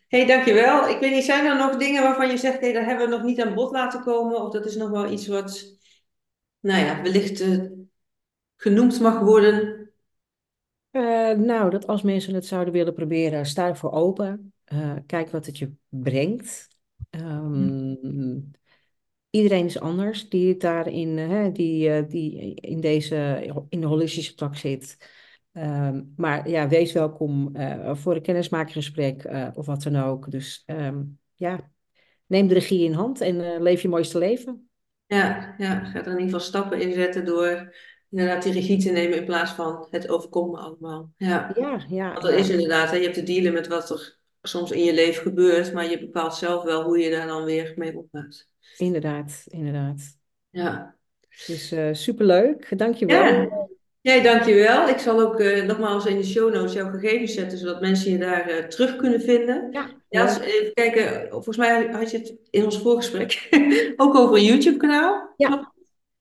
[0.08, 0.90] hey, dankjewel.
[0.90, 3.24] Ik weet niet, zijn er nog dingen waarvan je zegt, hey, daar hebben we nog
[3.24, 4.42] niet aan bod laten komen?
[4.42, 5.78] Of dat is nog wel iets wat,
[6.60, 7.66] nou ja, wellicht eh,
[8.56, 9.90] genoemd mag worden?
[10.92, 14.54] Eh, nou, dat als mensen het zouden willen proberen, sta ervoor open.
[14.74, 16.68] Eh, kijk wat het je brengt.
[17.10, 18.40] Ehm,
[19.30, 23.88] iedereen is anders die het daarin, eh, hè, die, eh, die in deze, in de
[23.88, 24.98] holistische tak zit.
[25.52, 27.52] Ehm, maar ja, wees welkom
[27.96, 30.32] voor een kennismakingsgesprek of wat dan ook.
[30.32, 31.02] Dus ehm,
[31.36, 31.72] ja,
[32.26, 34.70] neem de regie in hand en leef je mooiste leven.
[35.06, 37.76] Ja, ja, ga er in ieder geval stappen in zetten door
[38.10, 41.14] inderdaad die regie te nemen in plaats van het overkomen allemaal.
[41.18, 44.22] Ja, Ja, ja, want dat is inderdaad, hè, je hebt te dealen met wat er
[44.48, 47.74] soms in je leven gebeurt, maar je bepaalt zelf wel hoe je daar dan weer
[47.76, 48.48] mee omgaat.
[48.78, 50.18] inderdaad, inderdaad.
[50.50, 50.96] Ja.
[51.48, 53.70] Dus eh superleuk, Ja, dankjewel.
[54.02, 54.88] jij dankjewel.
[54.88, 58.18] Ik zal ook eh, nogmaals in de show notes jouw gegevens zetten, zodat mensen je
[58.18, 59.68] daar eh, terug kunnen vinden.
[59.72, 63.50] Ja, Ja, even kijken, volgens mij had je het in ons voorgesprek
[63.98, 65.34] ook over een YouTube-kanaal.
[65.38, 65.72] Ja,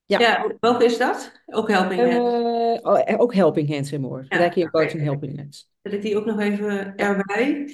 [0.07, 0.18] ja.
[0.18, 1.33] Ja, welke is dat?
[1.47, 2.12] Ook Helping Hand.
[2.12, 4.25] Eh, oh, ook Helping Hands en more.
[4.29, 4.51] Ja,
[4.99, 5.70] Helping Hands.
[5.83, 7.70] Zet ik die ook nog even Ja, erbij.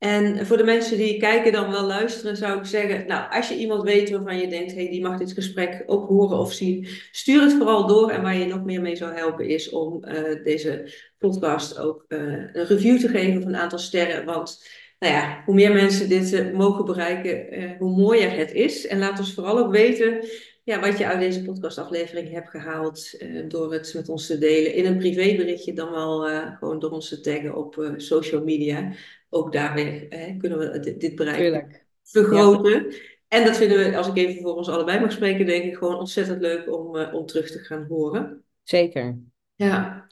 [0.00, 3.56] En voor de mensen die kijken dan wel luisteren, zou ik zeggen, nou, als je
[3.56, 7.42] iemand weet waarvan je denkt, hey, die mag dit gesprek ook horen of zien, stuur
[7.42, 8.10] het vooral door.
[8.10, 12.18] En waar je nog meer mee zou helpen is om eh, deze podcast ook eh,
[12.52, 14.24] een review te geven van een aantal sterren.
[14.24, 18.86] Want nou ja, hoe meer mensen dit eh, mogen bereiken, hoe mooier het is.
[18.86, 20.24] En laat ons vooral ook weten
[20.64, 24.74] ja, wat je uit deze podcastaflevering hebt gehaald eh, door het met ons te delen
[24.74, 26.20] in een privéberichtje, dan wel
[26.58, 28.92] gewoon door ons te taggen op social media.
[29.30, 31.72] Ook daarmee eh, kunnen we dit, dit bereik tuurlijk.
[31.72, 32.94] Ja, vergroten.
[33.28, 35.98] En dat vinden we, als ik even voor ons allebei mag spreken, denk ik gewoon
[35.98, 38.44] ontzettend leuk om, eh, om terug te gaan horen.
[38.62, 39.18] zeker.
[39.54, 40.06] Ja.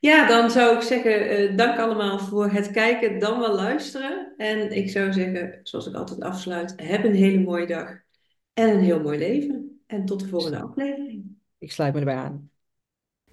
[0.00, 4.34] Ja, dan zou ik zeggen, eh, dank allemaal voor het kijken, dan wel luisteren.
[4.36, 7.90] En ik zou zeggen, zoals ik altijd afsluit, heb een hele mooie dag
[8.52, 9.80] en een heel mooi leven.
[9.86, 11.24] En tot de volgende aflevering.
[11.58, 12.50] Ik sluit me erbij aan.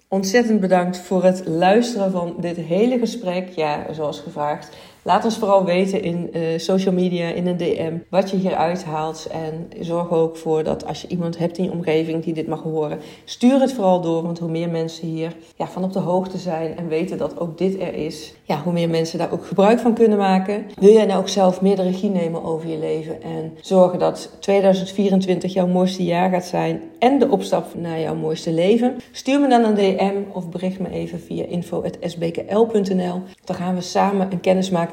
[0.08, 3.48] Ontzettend bedankt voor het luisteren van dit hele gesprek.
[3.48, 4.76] Ja, zoals gevraagd.
[5.06, 9.28] Laat ons vooral weten in eh, social media, in een DM, wat je hieruit haalt.
[9.30, 12.62] En zorg ook voor dat als je iemand hebt in je omgeving die dit mag
[12.62, 14.22] horen, stuur het vooral door.
[14.22, 17.58] Want hoe meer mensen hier ja, van op de hoogte zijn en weten dat ook
[17.58, 20.66] dit er is, ja, hoe meer mensen daar ook gebruik van kunnen maken.
[20.80, 24.30] Wil jij nou ook zelf meer de regie nemen over je leven en zorgen dat
[24.40, 28.96] 2024 jouw mooiste jaar gaat zijn en de opstap naar jouw mooiste leven?
[29.12, 33.22] Stuur me dan een DM of bericht me even via info.sbkl.nl.
[33.44, 34.40] Dan gaan we samen een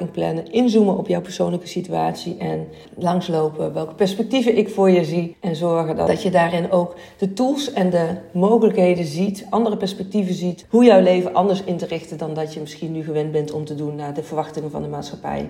[0.10, 5.36] plannen, inzoomen op jouw persoonlijke situatie en langslopen welke perspectieven ik voor je zie.
[5.40, 10.34] En zorgen dat, dat je daarin ook de tools en de mogelijkheden ziet, andere perspectieven
[10.34, 13.52] ziet, hoe jouw leven anders in te richten dan dat je misschien nu gewend bent
[13.52, 15.50] om te doen naar de verwachtingen van de maatschappij.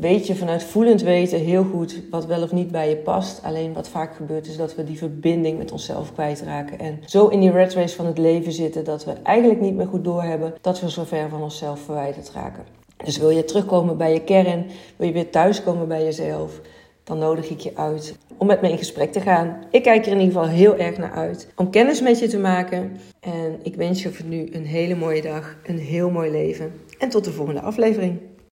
[0.00, 3.42] Weet je vanuit voelend weten heel goed wat wel of niet bij je past.
[3.42, 6.78] Alleen wat vaak gebeurt is dat we die verbinding met onszelf kwijtraken.
[6.78, 9.86] En zo in die red race van het leven zitten dat we eigenlijk niet meer
[9.86, 12.75] goed doorhebben dat we zo ver van onszelf verwijderd raken.
[13.04, 14.66] Dus wil je terugkomen bij je kern,
[14.96, 16.60] wil je weer thuiskomen bij jezelf,
[17.04, 19.56] dan nodig ik je uit om met me in gesprek te gaan.
[19.70, 22.38] Ik kijk er in ieder geval heel erg naar uit om kennis met je te
[22.38, 22.96] maken.
[23.20, 26.72] En ik wens je voor nu een hele mooie dag, een heel mooi leven.
[26.98, 28.18] En tot de volgende aflevering.